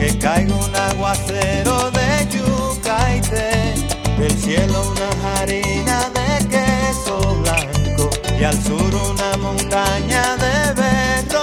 Que 0.05 0.17
caiga 0.19 0.55
un 0.55 0.75
aguacero 0.75 1.89
de 1.89 2.27
yuca 2.29 3.15
y 3.15 3.21
té, 3.21 3.73
del 4.19 4.37
cielo 4.39 4.91
una 4.91 5.09
harina 5.41 6.11
de 6.17 6.47
queso 6.47 7.17
blanco 7.41 8.09
y 8.39 8.43
al 8.43 8.61
sur 8.63 8.93
una 8.93 9.37
montaña 9.37 10.35
de 10.37 10.73
berro 10.79 11.34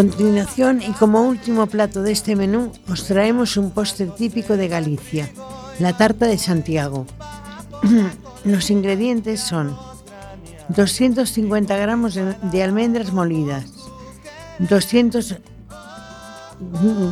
continuación, 0.00 0.80
y 0.80 0.92
como 0.92 1.20
último 1.20 1.66
plato 1.66 2.00
de 2.00 2.12
este 2.12 2.34
menú, 2.34 2.72
os 2.88 3.04
traemos 3.04 3.58
un 3.58 3.70
postre 3.70 4.06
típico 4.06 4.56
de 4.56 4.66
Galicia, 4.66 5.28
la 5.78 5.94
tarta 5.94 6.24
de 6.24 6.38
Santiago. 6.38 7.04
Los 8.44 8.70
ingredientes 8.70 9.40
son 9.40 9.76
250 10.70 11.76
gramos 11.76 12.14
de, 12.14 12.62
almendras 12.62 13.12
molidas, 13.12 13.66
200 14.60 15.36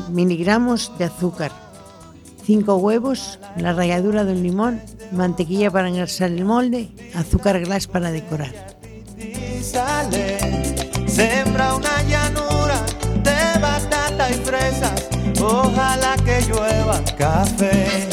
miligramos 0.08 0.90
de 0.96 1.04
azúcar, 1.04 1.52
5 2.46 2.74
huevos, 2.76 3.38
la 3.58 3.74
ralladura 3.74 4.24
de 4.24 4.32
un 4.32 4.42
limón, 4.42 4.80
mantequilla 5.12 5.70
para 5.70 5.88
engrasar 5.88 6.30
el 6.30 6.46
molde, 6.46 6.88
azúcar 7.14 7.60
glass 7.60 7.86
para 7.86 8.10
decorar. 8.10 8.54
Ojalá 15.40 16.16
que 16.24 16.40
llueva 16.48 17.00
café. 17.16 18.08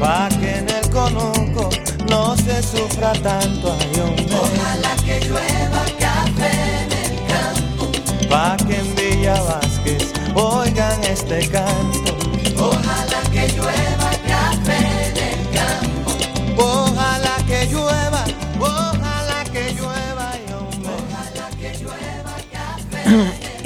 Pa' 0.00 0.28
que 0.40 0.58
en 0.58 0.68
el 0.68 0.90
conuco 0.90 1.70
no 2.08 2.36
se 2.36 2.62
sufra 2.62 3.12
tanto 3.12 3.72
ayunde. 3.72 4.34
Ojalá 4.34 4.96
que 5.04 5.20
llueva 5.20 5.82
café 5.98 6.52
en 6.82 6.92
el 7.04 7.14
campo. 7.32 7.84
Pa' 8.28 8.56
que 8.66 8.76
en 8.78 8.94
Villa 8.96 9.40
Vázquez 9.42 10.12
oigan 10.34 11.04
este 11.04 11.48
canto. 11.48 12.16
Ojalá 12.58 13.20
que 13.32 13.48
llueva 13.48 13.97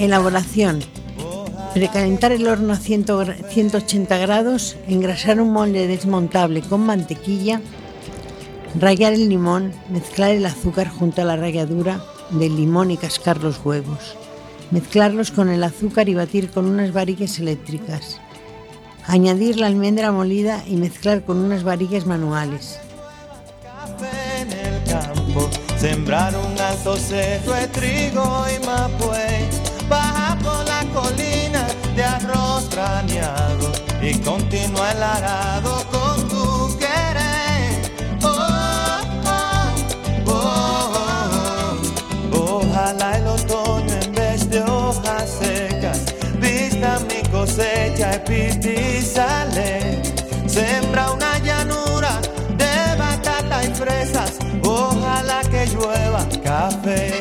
Elaboración. 0.03 0.81
Precalentar 1.75 2.33
el 2.33 2.49
horno 2.49 2.73
a 2.73 2.77
100 2.77 3.07
gra- 3.07 3.37
180 3.49 4.17
grados, 4.19 4.77
engrasar 4.89 5.41
un 5.41 5.53
molde 5.53 5.87
desmontable 5.87 6.61
con 6.61 6.81
mantequilla, 6.81 7.61
rallar 8.75 9.13
el 9.13 9.29
limón, 9.29 9.73
mezclar 9.91 10.33
el 10.33 10.45
azúcar 10.45 10.89
junto 10.89 11.23
a 11.23 11.25
la 11.25 11.37
ralladura 11.37 12.03
del 12.31 12.57
limón 12.57 12.91
y 12.91 12.97
cascar 12.97 13.39
los 13.45 13.65
huevos. 13.65 14.17
Mezclarlos 14.73 15.31
con 15.31 15.49
el 15.51 15.63
azúcar 15.63 16.09
y 16.09 16.15
batir 16.15 16.51
con 16.51 16.67
unas 16.67 16.93
varillas 16.93 17.39
eléctricas. 17.39 18.19
Añadir 19.07 19.61
la 19.61 19.69
almendra 19.69 20.11
molida 20.11 20.65
y 20.67 20.75
mezclar 20.79 21.23
con 21.25 21.37
unas 21.37 21.63
varillas 21.63 22.07
manuales. 22.07 22.81
Sembrar 25.79 26.35
un 26.37 26.57
de 26.57 27.69
trigo 27.69 28.47
y. 28.49 29.62
y 34.03 34.19
continúa 34.19 34.91
el 34.91 35.03
arado 35.03 35.85
con 35.93 36.29
tu 36.29 36.77
querer. 36.79 37.93
Oh, 38.23 39.01
oh, 39.27 40.27
oh, 40.27 40.93
oh. 42.33 42.61
Ojalá 42.61 43.19
el 43.19 43.27
otoño 43.29 43.95
en 44.03 44.13
vez 44.13 44.51
de 44.51 44.63
hojas 44.63 45.39
secas 45.41 46.01
vista 46.41 46.99
mi 47.09 47.23
cosecha 47.31 48.17
y 48.17 48.19
piti 48.29 49.01
sale. 49.03 50.03
Sembra 50.47 51.13
una 51.13 51.39
llanura 51.39 52.21
de 52.59 52.97
batata 52.99 53.65
y 53.65 53.75
fresas. 53.75 54.39
Ojalá 54.65 55.43
que 55.51 55.67
llueva 55.67 56.27
café. 56.43 57.12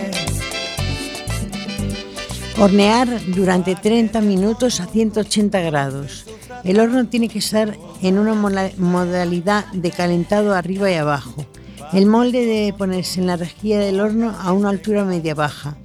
Hornear 2.61 3.19
durante 3.25 3.73
30 3.73 4.21
minutos 4.21 4.81
a 4.81 4.85
180 4.85 5.61
grados. 5.61 6.27
El 6.63 6.79
horno 6.79 7.07
tiene 7.07 7.27
que 7.27 7.39
estar 7.39 7.75
en 8.03 8.19
una 8.19 8.35
modalidad 8.35 9.65
de 9.73 9.89
calentado 9.89 10.53
arriba 10.53 10.91
y 10.91 10.93
abajo. 10.93 11.43
El 11.91 12.05
molde 12.05 12.45
debe 12.45 12.73
ponerse 12.73 13.19
en 13.19 13.25
la 13.25 13.35
rejilla 13.35 13.79
del 13.79 13.99
horno 13.99 14.35
a 14.39 14.51
una 14.51 14.69
altura 14.69 15.05
media 15.05 15.33
baja. 15.33 15.75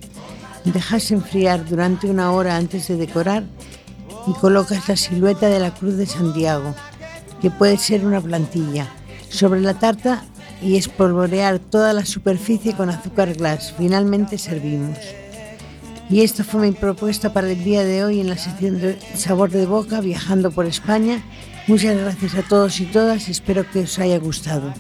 Dejas 0.65 1.11
enfriar 1.13 1.67
durante 1.67 2.11
una 2.11 2.33
hora 2.33 2.59
antes 2.59 2.89
de 2.89 2.99
decorar 2.99 3.45
y 4.27 4.35
colocas 4.35 4.87
la 4.87 4.97
silueta 4.97 5.49
de 5.49 5.61
la 5.61 5.73
Cruz 5.73 5.97
de 5.97 6.05
Santiago, 6.05 6.75
que 7.41 7.51
puede 7.51 7.79
ser 7.79 8.05
una 8.05 8.21
plantilla, 8.21 8.87
sobre 9.31 9.63
la 9.63 9.79
tarta 9.79 10.25
y 10.61 10.77
espolvorear 10.77 11.59
toda 11.59 11.95
la 11.95 12.05
superficie 12.05 12.75
con 12.75 12.91
azúcar 12.91 13.33
glass. 13.33 13.73
Finalmente 13.79 14.37
servimos. 14.37 14.99
Y 16.09 16.23
esta 16.23 16.45
fue 16.45 16.61
mi 16.61 16.73
propuesta 16.73 17.33
para 17.33 17.51
el 17.51 17.65
día 17.65 17.85
de 17.85 18.05
hoy 18.05 18.21
en 18.21 18.29
la 18.29 18.39
sección 18.39 18.81
de 18.81 18.99
Sabor 19.15 19.51
de 19.51 19.67
Boca, 19.67 20.01
viajando 20.01 20.51
por 20.51 20.67
España. 20.67 21.23
Muchas 21.67 21.97
gracias 21.97 22.35
a 22.37 22.43
todos 22.43 22.79
y 22.81 22.87
todas, 22.87 23.29
espero 23.29 23.69
que 23.69 23.81
os 23.81 23.99
haya 23.99 24.19
gustado. 24.19 24.73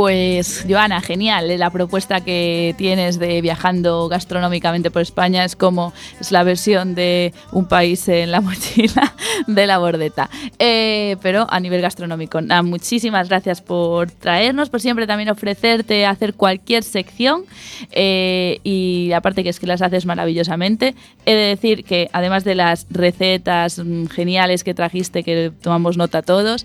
Pues, 0.00 0.64
Joana, 0.66 1.02
genial. 1.02 1.58
La 1.58 1.68
propuesta 1.68 2.22
que 2.22 2.74
tienes 2.78 3.18
de 3.18 3.42
viajando 3.42 4.08
gastronómicamente 4.08 4.90
por 4.90 5.02
España 5.02 5.44
es 5.44 5.56
como 5.56 5.92
es 6.18 6.32
la 6.32 6.42
versión 6.42 6.94
de 6.94 7.34
un 7.52 7.66
país 7.68 8.08
en 8.08 8.30
la 8.30 8.40
mochila 8.40 9.14
de 9.46 9.66
la 9.66 9.76
bordeta. 9.76 10.30
Eh, 10.58 11.18
pero 11.20 11.46
a 11.50 11.60
nivel 11.60 11.82
gastronómico. 11.82 12.40
Muchísimas 12.64 13.28
gracias 13.28 13.60
por 13.60 14.10
traernos, 14.10 14.70
por 14.70 14.80
siempre 14.80 15.06
también 15.06 15.28
ofrecerte 15.28 16.06
hacer 16.06 16.32
cualquier 16.32 16.82
sección. 16.82 17.44
eh, 17.90 18.58
y 18.64 19.12
aparte 19.12 19.42
que 19.42 19.50
es 19.50 19.60
que 19.60 19.66
las 19.66 19.82
haces 19.82 20.06
maravillosamente. 20.06 20.94
He 21.26 21.34
de 21.34 21.44
decir 21.44 21.84
que 21.84 22.08
además 22.14 22.44
de 22.44 22.54
las 22.54 22.86
recetas 22.88 23.78
mm, 23.78 24.06
geniales 24.06 24.64
que 24.64 24.72
trajiste, 24.72 25.22
que 25.22 25.52
tomamos 25.60 25.98
nota 25.98 26.22
todos, 26.22 26.64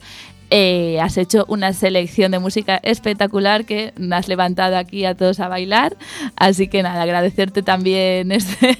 eh, 0.49 0.99
has 1.01 1.17
hecho 1.17 1.45
una 1.47 1.73
selección 1.73 2.31
de 2.31 2.39
música 2.39 2.77
espectacular 2.83 3.65
que 3.65 3.93
has 4.11 4.27
levantado 4.27 4.77
aquí 4.77 5.05
a 5.05 5.15
todos 5.15 5.39
a 5.39 5.47
bailar. 5.47 5.97
Así 6.35 6.67
que 6.67 6.83
nada, 6.83 7.01
agradecerte 7.01 7.63
también 7.63 8.31
este- 8.31 8.77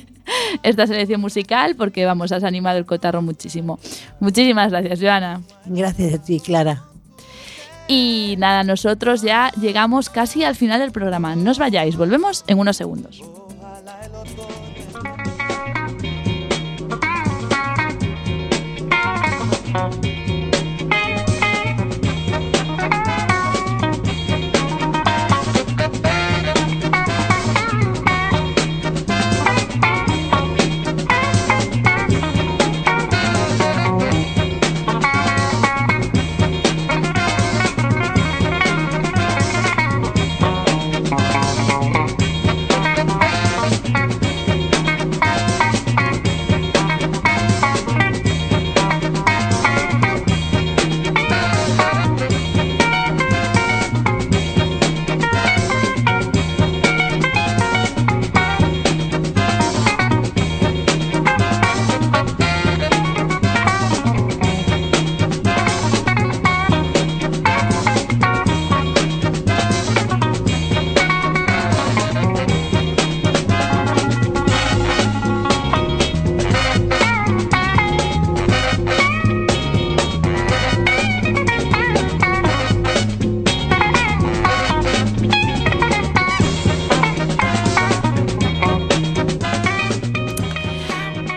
esta 0.64 0.88
selección 0.88 1.22
musical 1.22 1.76
porque 1.76 2.06
vamos, 2.06 2.32
has 2.32 2.44
animado 2.44 2.78
el 2.78 2.86
cotarro 2.86 3.22
muchísimo. 3.22 3.80
Muchísimas 4.20 4.72
gracias, 4.72 5.00
Joana. 5.00 5.42
Gracias 5.66 6.14
a 6.16 6.22
ti, 6.24 6.40
Clara. 6.40 6.84
Y 7.88 8.34
nada, 8.40 8.64
nosotros 8.64 9.22
ya 9.22 9.52
llegamos 9.62 10.10
casi 10.10 10.44
al 10.44 10.56
final 10.56 10.80
del 10.80 10.92
programa. 10.92 11.36
No 11.36 11.52
os 11.52 11.60
vayáis, 11.60 11.96
volvemos 11.98 12.44
en 12.48 12.58
unos 12.58 12.78
segundos. 12.78 13.22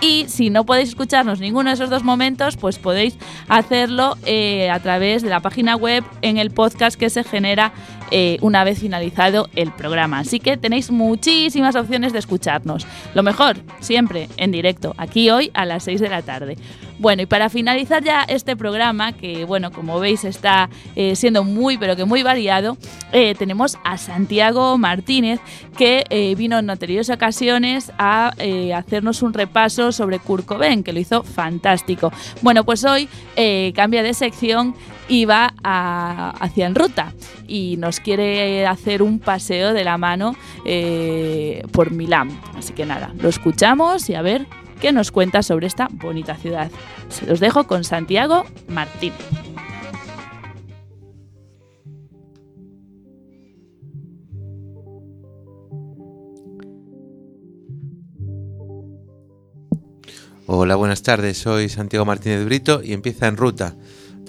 Y 0.02 0.26
si 0.28 0.50
no 0.50 0.66
podéis 0.66 0.90
escucharnos 0.90 1.40
ninguno 1.40 1.70
de 1.70 1.76
esos 1.76 1.90
dos 1.90 2.04
momentos, 2.04 2.58
pues 2.58 2.78
podéis 2.78 3.18
hacerlo 3.48 4.18
eh, 4.26 4.70
a 4.70 4.82
través 4.82 5.22
de 5.22 5.30
la 5.30 5.40
página 5.40 5.78
web 5.78 6.04
en 6.22 6.38
el 6.38 6.52
podcast 6.52 7.00
que 7.00 7.10
se 7.10 7.24
genera 7.24 7.72
eh, 8.16 8.38
una 8.42 8.64
vez 8.64 8.78
finalizado 8.78 9.50
el 9.56 9.72
programa. 9.72 10.20
Así 10.20 10.40
que 10.40 10.56
tenéis 10.56 10.92
muchísimas 10.92 11.76
opciones 11.76 12.14
de 12.14 12.20
escucharnos. 12.20 12.86
Lo 13.16 13.24
mejor, 13.24 13.58
siempre 13.80 14.30
en 14.38 14.52
directo, 14.52 14.94
aquí 14.98 15.32
hoy 15.32 15.50
a 15.56 15.66
las 15.66 15.86
6 15.86 16.00
de 16.00 16.10
la 16.10 16.22
tarde. 16.22 16.56
Bueno, 17.00 17.24
y 17.24 17.26
para 17.26 17.50
finalizar 17.50 18.04
ya 18.04 18.22
este 18.22 18.56
programa, 18.56 19.14
que 19.14 19.46
bueno, 19.46 19.72
como 19.72 20.00
veis 20.00 20.26
está 20.26 20.70
eh, 20.96 21.16
siendo 21.16 21.44
muy, 21.44 21.80
pero 21.80 21.96
que 21.96 22.06
muy 22.06 22.22
variado, 22.22 22.78
eh, 23.12 23.34
tenemos 23.34 23.80
a 23.84 23.98
Santiago 23.98 24.78
Martínez, 24.78 25.40
que 25.76 26.36
vino 26.38 26.60
en 26.60 26.70
anteriores 26.70 27.10
ocasiones 27.10 27.92
a 27.98 28.36
hacernos 28.76 29.24
un 29.24 29.34
repaso 29.34 29.92
sobre 29.92 30.20
Kurt 30.20 30.48
que 30.86 30.94
lo 30.94 31.00
hizo 31.00 31.24
fantástico. 31.24 32.12
Bueno, 32.44 32.64
pues 32.64 32.86
hoy 32.86 33.10
cambia 33.74 34.04
de 34.04 34.14
sección 34.14 34.76
y 35.08 35.26
va 35.26 35.54
a- 35.64 36.32
hacia 36.40 36.68
y 37.48 37.78
nos 37.78 38.00
quiere 38.00 38.66
hacer 38.66 39.02
un 39.02 39.20
paseo 39.20 39.74
de 39.74 39.84
la 39.84 39.98
mano 39.98 40.36
eh, 40.66 41.64
por 41.72 41.92
Milán. 41.92 42.30
Así 42.58 42.74
que 42.74 42.86
nada, 42.86 43.14
lo 43.20 43.30
escuchamos 43.30 44.10
y 44.10 44.16
a 44.16 44.22
ver 44.22 44.48
qué 44.82 44.92
nos 44.92 45.12
cuenta 45.12 45.44
sobre 45.44 45.68
esta 45.68 45.88
bonita 45.92 46.36
ciudad. 46.36 46.70
Se 47.10 47.26
los 47.26 47.40
dejo 47.40 47.66
con 47.66 47.84
Santiago 47.84 48.46
Martín. 48.68 49.14
Hola, 60.46 60.76
buenas 60.76 61.04
tardes. 61.04 61.38
Soy 61.38 61.70
Santiago 61.70 62.06
Martínez 62.06 62.46
Brito 62.46 62.82
y 62.84 62.94
empieza 62.94 63.28
en 63.28 63.38
ruta. 63.38 63.76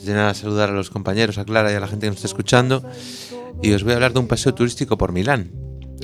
De 0.04 0.12
nada, 0.12 0.34
saludar 0.34 0.68
a 0.68 0.72
los 0.72 0.90
compañeros, 0.90 1.38
a 1.38 1.44
Clara 1.44 1.72
y 1.72 1.74
a 1.74 1.80
la 1.80 1.88
gente 1.88 2.06
que 2.06 2.10
nos 2.10 2.16
está 2.16 2.28
escuchando. 2.28 2.82
Y 3.62 3.72
os 3.72 3.84
voy 3.84 3.92
a 3.92 3.94
hablar 3.96 4.12
de 4.12 4.18
un 4.18 4.28
paseo 4.28 4.54
turístico 4.54 4.98
por 4.98 5.12
Milán. 5.12 5.50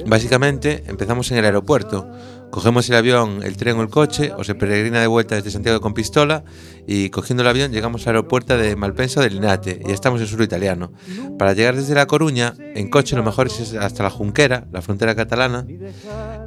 Básicamente, 0.07 0.85
empezamos 0.87 1.31
en 1.31 1.39
el 1.39 1.45
aeropuerto. 1.45 2.11
Cogemos 2.51 2.89
el 2.89 2.97
avión, 2.97 3.43
el 3.43 3.57
tren 3.57 3.79
o 3.79 3.83
el 3.83 3.89
coche, 3.89 4.33
o 4.37 4.43
se 4.43 4.55
peregrina 4.55 5.01
de 5.01 5.07
vuelta 5.07 5.37
desde 5.37 5.51
Santiago 5.51 5.79
de 5.79 5.83
Compistola 5.83 6.43
y 6.87 7.11
cogiendo 7.11 7.43
el 7.43 7.49
avión 7.49 7.71
llegamos 7.71 8.07
al 8.07 8.17
aeropuerto 8.17 8.57
de 8.57 8.75
Malpensa 8.75 9.21
de 9.21 9.31
Linate 9.31 9.81
y 9.87 9.93
estamos 9.93 10.21
en 10.21 10.27
sur 10.27 10.43
italiano. 10.43 10.93
Para 11.39 11.53
llegar 11.53 11.77
desde 11.77 11.95
La 11.95 12.07
Coruña, 12.07 12.55
en 12.59 12.91
coche 12.91 13.15
lo 13.15 13.23
mejor 13.23 13.47
es 13.47 13.75
hasta 13.75 14.03
la 14.03 14.11
Junquera, 14.11 14.67
la 14.73 14.83
frontera 14.83 15.15
catalana, 15.15 15.65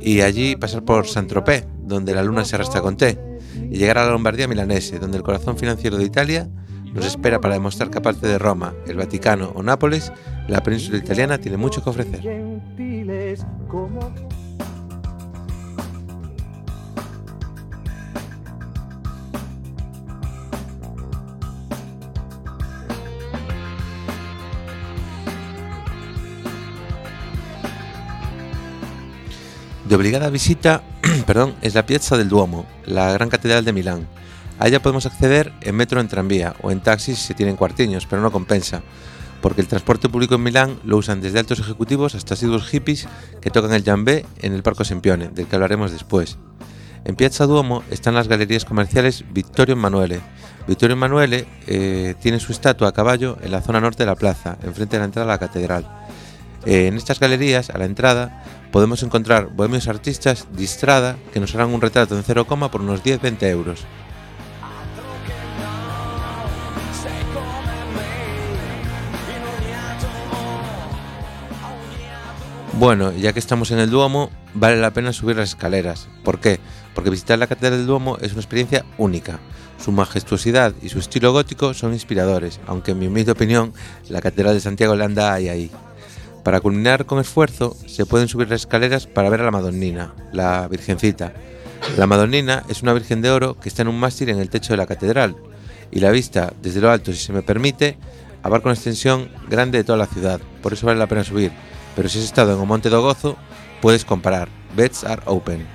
y 0.02 0.22
allí 0.22 0.58
pasar 0.58 0.84
por 0.84 1.08
Saint-Tropez, 1.08 1.66
donde 1.84 2.14
la 2.14 2.24
luna 2.24 2.44
se 2.44 2.56
arrastra 2.56 2.82
con 2.82 2.98
té, 2.98 3.18
y 3.72 3.78
llegar 3.78 3.98
a 4.00 4.06
la 4.06 4.12
Lombardía 4.12 4.48
milanese, 4.50 5.00
donde 5.00 5.18
el 5.18 5.24
corazón 5.24 5.58
financiero 5.58 5.98
de 5.98 6.04
Italia 6.04 6.50
nos 6.94 7.06
espera 7.06 7.42
para 7.42 7.56
demostrar 7.56 7.90
que 7.90 7.98
aparte 7.98 8.28
de 8.28 8.38
Roma, 8.38 8.74
el 8.88 8.98
Vaticano 8.98 9.52
o 9.56 9.64
Nápoles, 9.64 10.12
la 10.48 10.62
península 10.62 10.98
italiana 10.98 11.38
tiene 11.40 11.58
mucho 11.58 11.84
que 11.84 11.90
ofrecer. 11.90 12.22
De 29.94 29.96
obligada 29.96 30.30
visita, 30.30 30.82
perdón, 31.28 31.56
es 31.62 31.76
la 31.76 31.86
Piazza 31.86 32.18
del 32.18 32.30
Duomo, 32.30 32.66
la 32.86 33.12
gran 33.14 33.30
catedral 33.30 33.66
de 33.66 33.74
Milán. 33.74 34.08
A 34.60 34.68
ella 34.68 34.82
podemos 34.82 35.06
acceder 35.06 35.52
en 35.62 35.76
metro 35.76 36.00
en 36.00 36.08
tranvía 36.08 36.56
o 36.62 36.72
en 36.72 36.82
taxis 36.82 37.20
si 37.20 37.34
tienen 37.34 37.56
cuartiños, 37.56 38.06
pero 38.06 38.22
no 38.22 38.32
compensa. 38.32 38.82
porque 39.42 39.60
el 39.60 39.68
transporte 39.68 40.08
público 40.08 40.36
en 40.36 40.44
Milán 40.44 40.80
lo 40.86 40.96
usan 40.96 41.20
desde 41.20 41.38
altos 41.38 41.60
ejecutivos 41.60 42.16
hasta 42.16 42.34
asiduos 42.34 42.66
hippies 42.66 43.10
que 43.42 43.50
tocan 43.50 43.74
el 43.74 43.84
jambé 43.84 44.26
en 44.42 44.54
el 44.54 44.64
Parco 44.64 44.86
Sempione, 44.86 45.28
del 45.28 45.48
que 45.48 45.56
hablaremos 45.58 45.92
después. 45.92 46.38
En 47.04 47.18
Piazza 47.18 47.46
Duomo 47.46 47.84
están 47.92 48.16
las 48.16 48.30
galerías 48.30 48.64
comerciales 48.64 49.26
Vittorio 49.34 49.74
Emanuele. 49.74 50.22
Vittorio 50.66 50.94
Emanuele 50.94 51.46
eh, 51.68 52.16
tiene 52.22 52.40
su 52.40 52.54
estatua 52.54 52.88
a 52.88 52.92
caballo 52.94 53.38
en 53.42 53.52
la 53.52 53.62
zona 53.62 53.82
norte 53.82 54.04
de 54.04 54.08
la 54.08 54.16
plaza, 54.16 54.58
enfrente 54.64 54.96
de 54.96 55.00
la 55.00 55.06
entrada 55.06 55.26
a 55.26 55.34
la 55.34 55.40
catedral. 55.40 55.90
Eh, 56.66 56.88
en 56.88 56.96
estas 56.96 57.20
galerías, 57.20 57.70
a 57.70 57.78
la 57.78 57.84
entrada, 57.84 58.46
podemos 58.72 59.04
encontrar 59.04 59.50
bohemios 59.50 59.90
artistas 59.90 60.48
de 60.54 61.16
que 61.34 61.40
nos 61.42 61.54
harán 61.54 61.74
un 61.74 61.82
retrato 61.82 62.16
en 62.16 62.24
cero 62.24 62.48
coma 62.48 62.72
por 62.72 62.80
unos 62.80 63.04
10-20 63.04 63.44
euros. 63.50 63.86
Bueno, 72.80 73.12
ya 73.12 73.34
que 73.34 73.40
estamos 73.40 73.70
en 73.70 73.78
el 73.78 73.92
Duomo, 73.92 74.32
vale 74.56 74.82
la 74.82 74.92
pena 74.92 75.14
subir 75.14 75.38
las 75.38 75.50
escaleras. 75.50 76.08
¿Por 76.24 76.40
qué? 76.40 76.60
Porque 76.96 77.12
visitar 77.12 77.38
la 77.38 77.46
Catedral 77.46 77.78
del 77.78 77.86
Duomo 77.86 78.18
es 78.20 78.32
una 78.32 78.42
experiencia 78.42 78.84
única. 78.98 79.40
Su 79.78 79.92
majestuosidad 79.92 80.74
y 80.82 80.90
su 80.90 80.98
estilo 80.98 81.32
gótico 81.32 81.76
son 81.76 81.94
inspiradores, 81.94 82.60
aunque 82.66 82.92
en 82.92 83.00
mi 83.00 83.08
humilde 83.08 83.32
opinión, 83.32 83.74
la 84.10 84.22
Catedral 84.22 84.56
de 84.56 84.60
Santiago 84.60 84.96
le 84.96 85.04
anda 85.04 85.34
ahí 85.34 85.50
ahí. 85.50 85.72
Para 86.44 86.62
culminar 86.62 87.06
con 87.06 87.20
esfuerzo, 87.20 87.78
se 87.86 88.08
pueden 88.08 88.28
subir 88.28 88.50
las 88.50 88.62
escaleras 88.62 89.06
para 89.06 89.30
ver 89.30 89.42
a 89.42 89.46
la 89.46 89.52
Madonnina, 89.52 90.16
la 90.32 90.68
Virgencita. 90.68 91.32
La 91.96 92.08
Madonnina 92.08 92.64
es 92.70 92.82
una 92.82 92.94
Virgen 92.94 93.22
de 93.22 93.30
Oro 93.30 93.60
que 93.60 93.70
está 93.70 93.84
en 93.84 93.88
un 93.88 94.00
mástil 94.00 94.30
en 94.30 94.40
el 94.40 94.50
techo 94.50 94.74
de 94.74 94.78
la 94.78 94.88
catedral, 94.88 95.36
y 95.92 96.00
la 96.00 96.10
vista, 96.10 96.52
desde 96.62 96.82
lo 96.82 96.90
alto, 96.90 97.14
si 97.14 97.20
se 97.20 97.34
me 97.34 97.44
permite, 97.44 97.98
abarca 98.42 98.70
una 98.70 98.74
extensión 98.74 99.30
grande 99.48 99.78
de 99.78 99.84
toda 99.84 100.00
la 100.00 100.08
ciudad, 100.08 100.42
por 100.64 100.74
eso 100.74 100.88
vale 100.88 100.98
la 100.98 101.08
pena 101.08 101.24
subir. 101.24 101.52
Pero 101.96 102.10
si 102.10 102.20
has 102.20 102.26
estado 102.26 102.54
en 102.54 102.60
el 102.60 102.68
Monte 102.68 102.90
do 102.90 103.02
Gozo, 103.02 103.38
puedes 103.82 104.06
comparar. 104.06 104.50
Beds 104.76 105.04
are 105.04 105.22
open. 105.26 105.68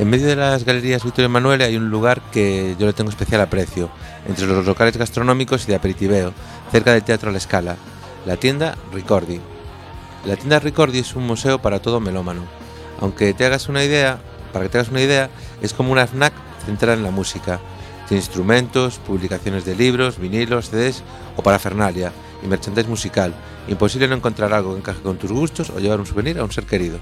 En 0.00 0.08
medio 0.08 0.28
de 0.28 0.36
las 0.36 0.64
galerías 0.64 1.04
Vittorio 1.04 1.26
Emanuele 1.26 1.64
hay 1.64 1.76
un 1.76 1.90
lugar 1.90 2.22
que 2.32 2.74
yo 2.78 2.86
le 2.86 2.94
tengo 2.94 3.10
especial 3.10 3.42
aprecio, 3.42 3.90
entre 4.26 4.46
los 4.46 4.64
locales 4.64 4.96
gastronómicos 4.96 5.64
y 5.64 5.66
de 5.66 5.74
aperitivo, 5.74 6.32
cerca 6.72 6.94
del 6.94 7.02
Teatro 7.02 7.30
La 7.30 7.38
Scala, 7.38 7.76
la 8.24 8.36
tienda 8.36 8.78
Ricordi. 8.94 9.42
La 10.24 10.36
tienda 10.36 10.58
Ricordi 10.58 11.00
es 11.00 11.14
un 11.16 11.26
museo 11.26 11.60
para 11.60 11.82
todo 11.82 12.00
melómano. 12.00 12.44
Aunque 12.98 13.34
te 13.34 13.44
hagas 13.44 13.68
una 13.68 13.84
idea, 13.84 14.18
para 14.54 14.64
que 14.64 14.70
te 14.70 14.78
hagas 14.78 14.90
una 14.90 15.02
idea, 15.02 15.28
es 15.60 15.74
como 15.74 15.92
una 15.92 16.06
FNAC 16.06 16.32
centrada 16.64 16.96
en 16.96 17.02
la 17.02 17.10
música. 17.10 17.60
Tiene 18.10 18.22
instrumentos, 18.22 18.98
publicaciones 18.98 19.64
de 19.64 19.76
libros, 19.76 20.18
vinilos, 20.18 20.70
CDs 20.70 21.04
o 21.36 21.44
parafernalia 21.44 22.10
y 22.42 22.48
merchandise 22.48 22.88
musical. 22.88 23.32
Imposible 23.68 24.08
no 24.08 24.16
encontrar 24.16 24.52
algo 24.52 24.72
que 24.72 24.80
encaje 24.80 25.00
con 25.00 25.16
tus 25.16 25.30
gustos 25.30 25.70
o 25.70 25.78
llevar 25.78 26.00
un 26.00 26.06
souvenir 26.06 26.36
a 26.40 26.42
un 26.42 26.50
ser 26.50 26.64
querido. 26.64 26.98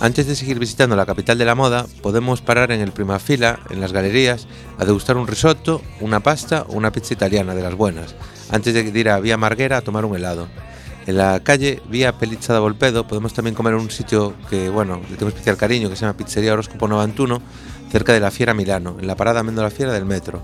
Antes 0.00 0.28
de 0.28 0.36
seguir 0.36 0.60
visitando 0.60 0.94
la 0.94 1.06
capital 1.06 1.38
de 1.38 1.44
la 1.44 1.56
moda, 1.56 1.84
podemos 2.02 2.40
parar 2.40 2.70
en 2.70 2.80
el 2.80 2.92
Prima 2.92 3.18
Fila, 3.18 3.58
en 3.68 3.80
las 3.80 3.92
galerías, 3.92 4.46
a 4.78 4.84
degustar 4.84 5.16
un 5.16 5.26
risotto, 5.26 5.82
una 6.00 6.20
pasta 6.20 6.64
o 6.68 6.74
una 6.74 6.92
pizza 6.92 7.14
italiana 7.14 7.52
de 7.52 7.62
las 7.62 7.74
buenas, 7.74 8.14
antes 8.48 8.74
de 8.74 8.80
ir 8.80 9.08
a 9.08 9.18
Vía 9.18 9.36
Marguera 9.36 9.78
a 9.78 9.80
tomar 9.80 10.04
un 10.04 10.14
helado. 10.14 10.46
En 11.08 11.16
la 11.16 11.40
calle 11.40 11.82
Vía 11.88 12.16
Pelizza 12.16 12.52
da 12.52 12.60
Volpedo 12.60 13.08
podemos 13.08 13.34
también 13.34 13.56
comer 13.56 13.74
en 13.74 13.80
un 13.80 13.90
sitio 13.90 14.34
que, 14.48 14.68
bueno, 14.68 15.00
le 15.10 15.16
tengo 15.16 15.30
especial 15.30 15.56
cariño, 15.56 15.90
que 15.90 15.96
se 15.96 16.02
llama 16.02 16.16
Pizzería 16.16 16.52
Horóscopo 16.52 16.86
91, 16.86 17.42
cerca 17.90 18.12
de 18.12 18.20
la 18.20 18.30
Fiera 18.30 18.54
Milano, 18.54 18.98
en 19.00 19.06
la 19.08 19.16
parada 19.16 19.42
Mendola 19.42 19.70
Fiera 19.70 19.92
del 19.92 20.04
metro. 20.04 20.40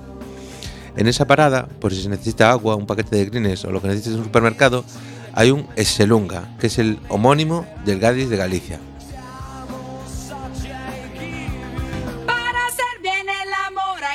En 0.97 1.07
esa 1.07 1.29
parada, 1.29 1.69
por 1.81 1.95
si 1.95 2.03
se 2.03 2.09
necesita 2.09 2.51
agua, 2.51 2.75
un 2.75 2.87
paquete 2.87 3.15
de 3.15 3.27
grines 3.27 3.65
o 3.65 3.71
lo 3.71 3.81
que 3.81 3.87
necesites 3.87 4.15
en 4.15 4.19
un 4.19 4.25
supermercado, 4.25 4.85
hay 5.33 5.53
un 5.53 5.69
Esselunga, 5.77 6.57
que 6.59 6.67
es 6.67 6.79
el 6.79 6.99
homónimo 7.09 7.65
del 7.85 8.01
Gadis 8.01 8.29
de 8.31 8.37
Galicia. 8.37 8.81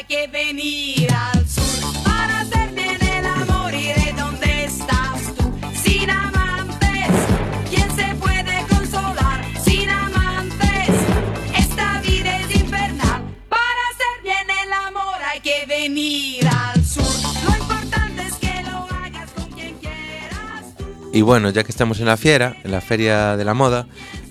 Que 0.09 0.25
venir 0.27 1.07
al 1.13 1.47
sur. 1.47 2.03
Para 2.03 2.41
hacer 2.41 2.71
bien 2.73 2.97
el 2.99 3.25
amor 3.27 3.71
iré 3.75 4.11
donde 4.17 4.65
estás 4.65 5.35
tú. 5.37 5.53
Sin 5.83 6.09
amantes, 6.09 7.11
¿quién 7.69 7.95
se 7.95 8.15
puede 8.15 8.65
consolar? 8.67 9.45
Sin 9.63 9.87
amantes, 9.87 10.89
esta 11.55 12.01
vida 12.01 12.39
es 12.39 12.55
infernal. 12.55 13.21
Para 13.49 13.81
hacer 13.91 14.23
bien 14.23 14.47
el 14.63 14.73
amor 14.73 15.17
hay 15.31 15.41
que 15.41 15.67
venir 15.67 16.47
al 16.47 16.83
sur. 16.83 17.03
Lo 17.45 17.55
importante 17.55 18.23
es 18.23 18.33
que 18.37 18.63
lo 18.63 18.87
hagas 18.89 19.29
con 19.35 19.51
quien 19.51 19.75
quieras. 19.75 20.65
Y 21.13 21.21
bueno, 21.21 21.51
ya 21.51 21.63
que 21.63 21.71
estamos 21.71 21.99
en 21.99 22.07
la 22.07 22.17
fiera, 22.17 22.57
en 22.63 22.71
la 22.71 22.81
feria 22.81 23.37
de 23.37 23.45
la 23.45 23.53
moda, 23.53 23.85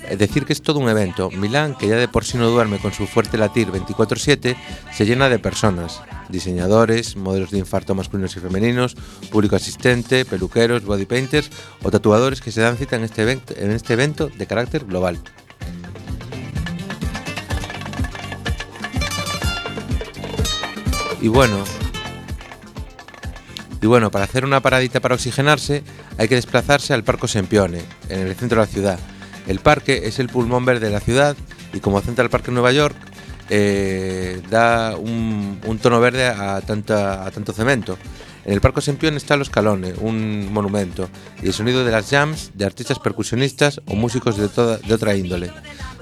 eh, 0.09 0.17
decir 0.17 0.45
que 0.45 0.53
es 0.53 0.63
todo 0.63 0.79
un 0.79 0.89
evento. 0.89 1.31
Milán, 1.31 1.75
que 1.75 1.89
ya 1.89 1.97
de 1.97 2.09
por 2.09 2.25
sí 2.25 2.39
no 2.39 2.49
duerme 2.49 2.79
con 2.79 2.93
su 2.93 3.07
fuerte 3.07 3.39
latir 3.39 3.71
24/7, 3.71 4.57
se 4.93 5.07
llena 5.07 5.29
de 5.29 5.39
personas. 5.39 6.01
Diseñadores, 6.29 7.17
modelos 7.17 7.51
de 7.51 7.59
infarto 7.59 7.95
masculinos 7.95 8.37
y 8.37 8.41
femeninos, 8.41 8.97
público 9.31 9.57
asistente, 9.57 10.25
peluqueros, 10.25 10.85
body 10.85 11.07
painters 11.07 11.51
o 11.83 11.91
tatuadores 11.91 12.41
que 12.41 12.53
se 12.53 12.61
dan 12.61 12.77
cita 12.77 12.97
en 12.97 13.05
este 13.05 13.23
evento, 13.23 13.55
en 13.57 13.71
este 13.71 13.95
evento 13.95 14.29
de 14.29 14.47
carácter 14.47 14.85
global. 14.85 15.19
Y 21.21 21.29
bueno, 21.29 21.65
y 23.81 23.87
bueno, 23.87 24.11
para 24.11 24.25
hacer 24.25 24.45
una 24.45 24.61
paradita 24.61 25.01
para 25.01 25.15
oxigenarse 25.15 25.83
hay 26.17 26.29
que 26.29 26.35
desplazarse 26.35 26.95
al 26.95 27.05
Parco 27.05 27.29
Sempione, 27.29 27.83
en 28.09 28.21
el 28.21 28.35
centro 28.35 28.61
de 28.61 28.67
la 28.67 28.73
ciudad. 28.73 28.99
El 29.49 29.61
parque 29.61 30.03
es 30.05 30.19
el 30.19 30.29
pulmón 30.29 30.65
verde 30.65 30.87
de 30.87 30.93
la 30.93 31.01
ciudad 31.01 31.37
y 31.73 31.81
como 31.81 32.01
Central 32.01 32.31
Park 32.31 32.49
en 32.49 32.55
Nueva 32.55 32.71
York 32.71 32.97
eh, 33.51 34.43
da 34.51 34.97
un, 34.97 35.59
tono 35.81 36.01
verde 36.01 36.27
a, 36.27 36.61
tanta, 36.61 37.27
a 37.27 37.31
tanto 37.31 37.53
cemento. 37.53 37.99
En 38.45 38.55
el 38.55 38.61
Parco 38.61 38.81
Sempione 38.81 39.17
está 39.17 39.37
Los 39.37 39.51
Calone, 39.51 39.95
un 40.01 40.51
monumento, 40.53 41.11
y 41.43 41.49
el 41.49 41.53
sonido 41.53 41.85
de 41.85 41.91
las 41.91 42.09
jams 42.09 42.53
de 42.55 42.65
artistas 42.65 42.99
percusionistas 42.99 43.83
o 43.87 43.95
músicos 43.95 44.39
de, 44.39 44.49
toda, 44.49 44.79
de 44.79 44.95
otra 44.95 45.15
índole. 45.15 45.51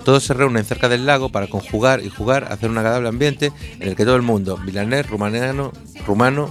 Todos 0.05 0.23
se 0.23 0.35
reúnen 0.35 0.65
cerca 0.65 0.89
del 0.89 1.07
lago 1.07 1.31
para 1.31 1.49
conjugar 1.49 2.05
y 2.05 2.09
jugar, 2.09 2.53
hacer 2.53 2.71
un 2.71 2.79
agradable 2.79 3.09
ambiente 3.09 3.53
en 3.81 3.89
el 3.89 3.97
que 3.97 4.05
todo 4.05 4.15
el 4.15 4.23
mundo, 4.23 4.59
milanés, 4.59 5.09
rumano, 5.09 5.73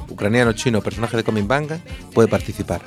ucraniano, 0.09 0.51
chino, 0.51 0.81
personaje 0.81 1.15
de 1.15 1.23
Coming 1.23 1.47
Banga, 1.47 1.79
puede 2.13 2.27
participar. 2.27 2.81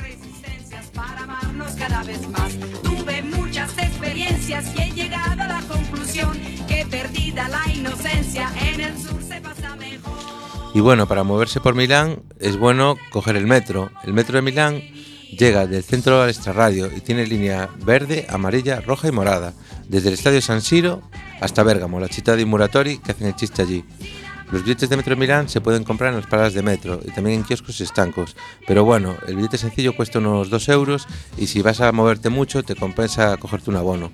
Y 4.49 4.53
he 4.55 4.91
llegado 4.93 5.43
a 5.43 5.47
la 5.47 5.61
conclusión 5.69 6.33
que 6.67 6.87
perdida 6.87 7.49
la 7.49 7.71
inocencia 7.71 8.51
en 8.73 8.81
el 8.81 8.99
sur 8.99 9.23
se 9.23 9.43
pasa 9.43 9.77
mejor. 9.77 10.17
Y 10.73 10.81
bueno, 10.81 11.07
para 11.07 11.23
moverse 11.23 11.61
por 11.61 11.75
Milán 11.75 12.23
es 12.41 12.57
bueno 12.57 12.97
coger 13.11 13.37
el 13.37 13.47
metro. 13.47 13.91
El 14.05 14.15
metro 14.15 14.37
de 14.37 14.43
Milán 14.43 14.81
llega 15.37 15.67
del 15.67 15.83
centro 15.83 16.23
al 16.23 16.31
extrarradio 16.31 16.91
y 16.97 17.01
tiene 17.01 17.27
línea 17.27 17.69
verde, 17.85 18.27
amarilla, 18.31 18.81
roja 18.81 19.09
y 19.09 19.13
morada, 19.13 19.53
desde 19.87 20.09
el 20.09 20.15
estadio 20.15 20.41
San 20.41 20.63
Siro 20.63 21.03
hasta 21.41 21.63
Bérgamo, 21.63 22.01
la 22.01 22.09
città 22.09 22.35
di 22.35 22.47
Muratori, 22.47 22.99
que 22.99 23.13
hacen 23.13 23.27
el 23.27 23.37
chiste 23.37 23.63
allí. 23.63 23.85
Los 24.51 24.63
billetes 24.63 24.89
de 24.89 24.97
metro 24.97 25.15
de 25.15 25.21
Milán 25.21 25.49
se 25.49 25.61
pueden 25.61 25.85
comprar 25.85 26.11
en 26.11 26.21
las 26.21 26.27
paradas 26.27 26.55
de 26.55 26.63
metro 26.63 27.01
y 27.05 27.11
también 27.11 27.41
en 27.41 27.45
kioscos 27.45 27.83
estancos. 27.83 28.35
Pero 28.67 28.83
bueno, 28.83 29.17
el 29.27 29.37
billete 29.37 29.59
sencillo 29.59 29.95
cuesta 29.95 30.21
unos 30.21 30.49
2 30.49 30.69
euros 30.71 31.07
y 31.37 31.49
si 31.49 31.61
vas 31.61 31.83
a 31.83 31.93
moverte 31.93 32.31
mucho 32.31 32.63
te 32.63 32.75
compensa 32.75 33.37
cogerte 33.37 33.69
un 33.69 33.77
abono. 33.77 34.11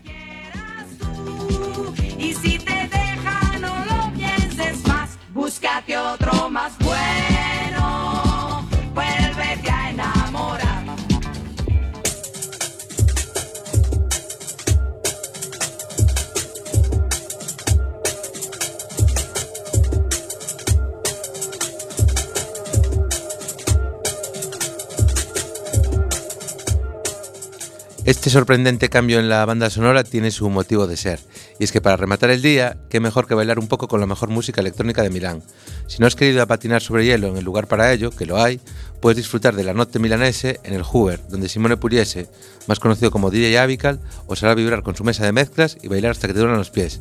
Este 28.05 28.29
sorprendente 28.29 28.91
cambio 28.91 29.19
en 29.19 29.31
la 29.31 29.47
banda 29.47 29.71
sonora 29.71 30.05
tiene 30.05 30.31
su 30.31 30.51
motivo 30.51 30.87
de 30.87 30.99
ser, 30.99 31.21
y 31.59 31.65
es 31.65 31.73
que 31.73 31.81
para 31.81 31.97
rematar 31.97 32.31
el 32.31 32.43
día, 32.43 32.77
qué 32.91 33.01
mejor 33.01 33.27
que 33.27 33.33
bailar 33.33 33.59
un 33.59 33.67
poco 33.67 33.89
con 33.89 33.99
la 33.99 34.07
mejor 34.07 34.29
música 34.29 34.61
electrónica 34.61 35.03
de 35.03 35.09
Milán. 35.09 35.43
Si 35.87 36.01
no 36.01 36.07
has 36.07 36.15
querido 36.15 36.47
patinar 36.47 36.83
sobre 36.83 37.07
hielo 37.07 37.29
en 37.29 37.39
el 37.39 37.45
lugar 37.45 37.67
para 37.67 37.91
ello, 37.95 38.11
que 38.11 38.27
lo 38.27 38.43
hay, 38.43 38.61
puedes 39.01 39.17
disfrutar 39.17 39.57
de 39.57 39.65
la 39.65 39.73
noche 39.73 39.99
milanese 39.99 40.61
en 40.65 40.75
el 40.75 40.83
Hoover, 40.83 41.27
donde 41.31 41.49
Simone 41.49 41.79
Puriese, 41.79 42.29
más 42.67 42.79
conocido 42.79 43.11
como 43.11 43.31
DJ 43.31 43.59
Avical, 43.59 44.01
os 44.27 44.43
hará 44.43 44.55
vibrar 44.55 44.83
con 44.83 44.95
su 44.95 45.03
mesa 45.03 45.25
de 45.25 45.33
mezclas 45.33 45.79
y 45.81 45.89
bailar 45.89 46.11
hasta 46.11 46.27
que 46.27 46.35
te 46.35 46.41
duelen 46.41 46.59
los 46.59 46.71
pies. 46.71 47.01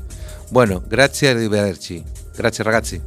Bueno, 0.52 0.82
grazie 0.90 1.32
arrivederci. 1.32 2.06
Grazie 2.38 2.64
ragazzi. 2.64 3.02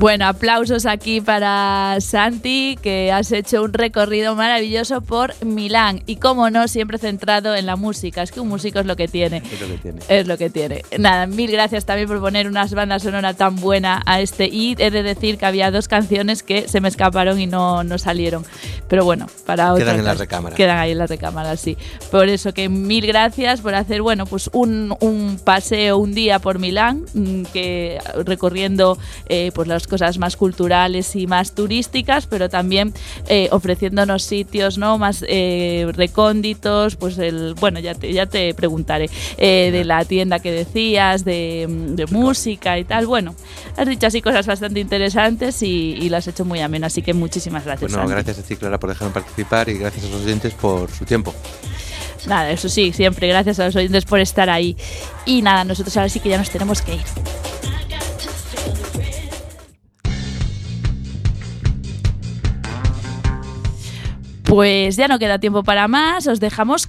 Bueno, 0.00 0.26
aplausos 0.26 0.86
aquí 0.86 1.20
para 1.20 1.98
Santi, 2.00 2.78
que 2.80 3.12
has 3.12 3.30
hecho 3.32 3.62
un 3.62 3.74
recorrido 3.74 4.34
maravilloso 4.34 5.02
por 5.02 5.34
Milán. 5.44 6.02
Y 6.06 6.16
como 6.16 6.48
no, 6.48 6.68
siempre 6.68 6.96
centrado 6.96 7.54
en 7.54 7.66
la 7.66 7.76
música. 7.76 8.22
Es 8.22 8.32
que 8.32 8.40
un 8.40 8.48
músico 8.48 8.78
es 8.78 8.86
lo 8.86 8.96
que 8.96 9.08
tiene. 9.08 9.42
Es 9.44 9.60
lo 9.60 9.68
que 9.68 9.76
tiene. 9.76 10.00
Es 10.08 10.26
lo 10.26 10.38
que 10.38 10.48
tiene. 10.48 10.84
Nada, 10.98 11.26
mil 11.26 11.52
gracias 11.52 11.84
también 11.84 12.08
por 12.08 12.18
poner 12.18 12.48
unas 12.48 12.72
bandas 12.72 13.02
sonora 13.02 13.34
tan 13.34 13.56
buena 13.56 14.02
a 14.06 14.22
este. 14.22 14.46
Y 14.46 14.74
he 14.78 14.90
de 14.90 15.02
decir 15.02 15.36
que 15.36 15.44
había 15.44 15.70
dos 15.70 15.86
canciones 15.86 16.42
que 16.42 16.66
se 16.66 16.80
me 16.80 16.88
escaparon 16.88 17.38
y 17.38 17.46
no, 17.46 17.84
no 17.84 17.98
salieron. 17.98 18.46
Pero 18.88 19.04
bueno, 19.04 19.26
para 19.44 19.74
otra 19.74 19.84
Quedan 19.84 19.98
en 19.98 20.04
la 20.06 20.14
recámara. 20.14 20.56
Quedan 20.56 20.78
ahí 20.78 20.92
en 20.92 20.98
la 20.98 21.08
recámara, 21.08 21.58
sí. 21.58 21.76
Por 22.10 22.30
eso 22.30 22.54
que 22.54 22.70
mil 22.70 23.06
gracias 23.06 23.60
por 23.60 23.74
hacer, 23.74 24.00
bueno, 24.00 24.24
pues 24.24 24.48
un, 24.54 24.96
un 25.00 25.38
paseo, 25.44 25.98
un 25.98 26.14
día 26.14 26.38
por 26.38 26.58
Milán, 26.58 27.04
mm, 27.12 27.42
que 27.52 27.98
recorriendo 28.24 28.96
eh, 29.28 29.52
pues 29.54 29.68
las 29.68 29.89
cosas 29.90 30.16
más 30.16 30.36
culturales 30.36 31.14
y 31.16 31.26
más 31.26 31.54
turísticas, 31.54 32.26
pero 32.26 32.48
también 32.48 32.94
eh, 33.28 33.48
ofreciéndonos 33.52 34.22
sitios 34.22 34.78
no 34.78 34.96
más 34.96 35.22
eh, 35.28 35.86
recónditos, 35.92 36.96
pues 36.96 37.18
el, 37.18 37.52
bueno, 37.60 37.78
ya 37.80 37.94
te, 37.94 38.10
ya 38.12 38.24
te 38.24 38.54
preguntaré, 38.54 39.10
eh, 39.36 39.70
de 39.70 39.84
la 39.84 40.06
tienda 40.06 40.38
que 40.38 40.52
decías, 40.52 41.24
de, 41.24 41.66
de 41.68 42.06
música 42.06 42.78
y 42.78 42.84
tal. 42.84 43.06
Bueno, 43.06 43.34
has 43.76 43.86
dicho 43.86 44.06
así 44.06 44.22
cosas 44.22 44.46
bastante 44.46 44.80
interesantes 44.80 45.62
y, 45.62 45.98
y 46.00 46.08
lo 46.08 46.16
has 46.16 46.28
hecho 46.28 46.46
muy 46.46 46.60
ameno, 46.60 46.86
así 46.86 47.02
que 47.02 47.12
muchísimas 47.12 47.64
gracias. 47.64 47.92
Bueno, 47.92 48.08
gracias 48.08 48.38
a 48.38 48.42
ti, 48.42 48.56
Clara, 48.56 48.78
por 48.78 48.88
dejarme 48.88 49.12
participar 49.12 49.68
y 49.68 49.74
gracias 49.78 50.06
a 50.06 50.08
los 50.08 50.22
oyentes 50.22 50.54
por 50.54 50.90
su 50.90 51.04
tiempo. 51.04 51.34
Nada, 52.26 52.50
eso 52.50 52.68
sí, 52.68 52.92
siempre 52.92 53.28
gracias 53.28 53.58
a 53.60 53.64
los 53.64 53.76
oyentes 53.76 54.04
por 54.04 54.20
estar 54.20 54.48
ahí. 54.50 54.76
Y 55.24 55.42
nada, 55.42 55.64
nosotros 55.64 55.96
ahora 55.96 56.08
sí 56.08 56.20
que 56.20 56.28
ya 56.28 56.38
nos 56.38 56.50
tenemos 56.50 56.82
que 56.82 56.94
ir. 56.94 57.04
Pues 64.50 64.96
ya 64.96 65.06
no 65.06 65.20
queda 65.20 65.38
tiempo 65.38 65.62
para 65.62 65.86
más, 65.86 66.26
os 66.26 66.40
dejamos 66.40 66.88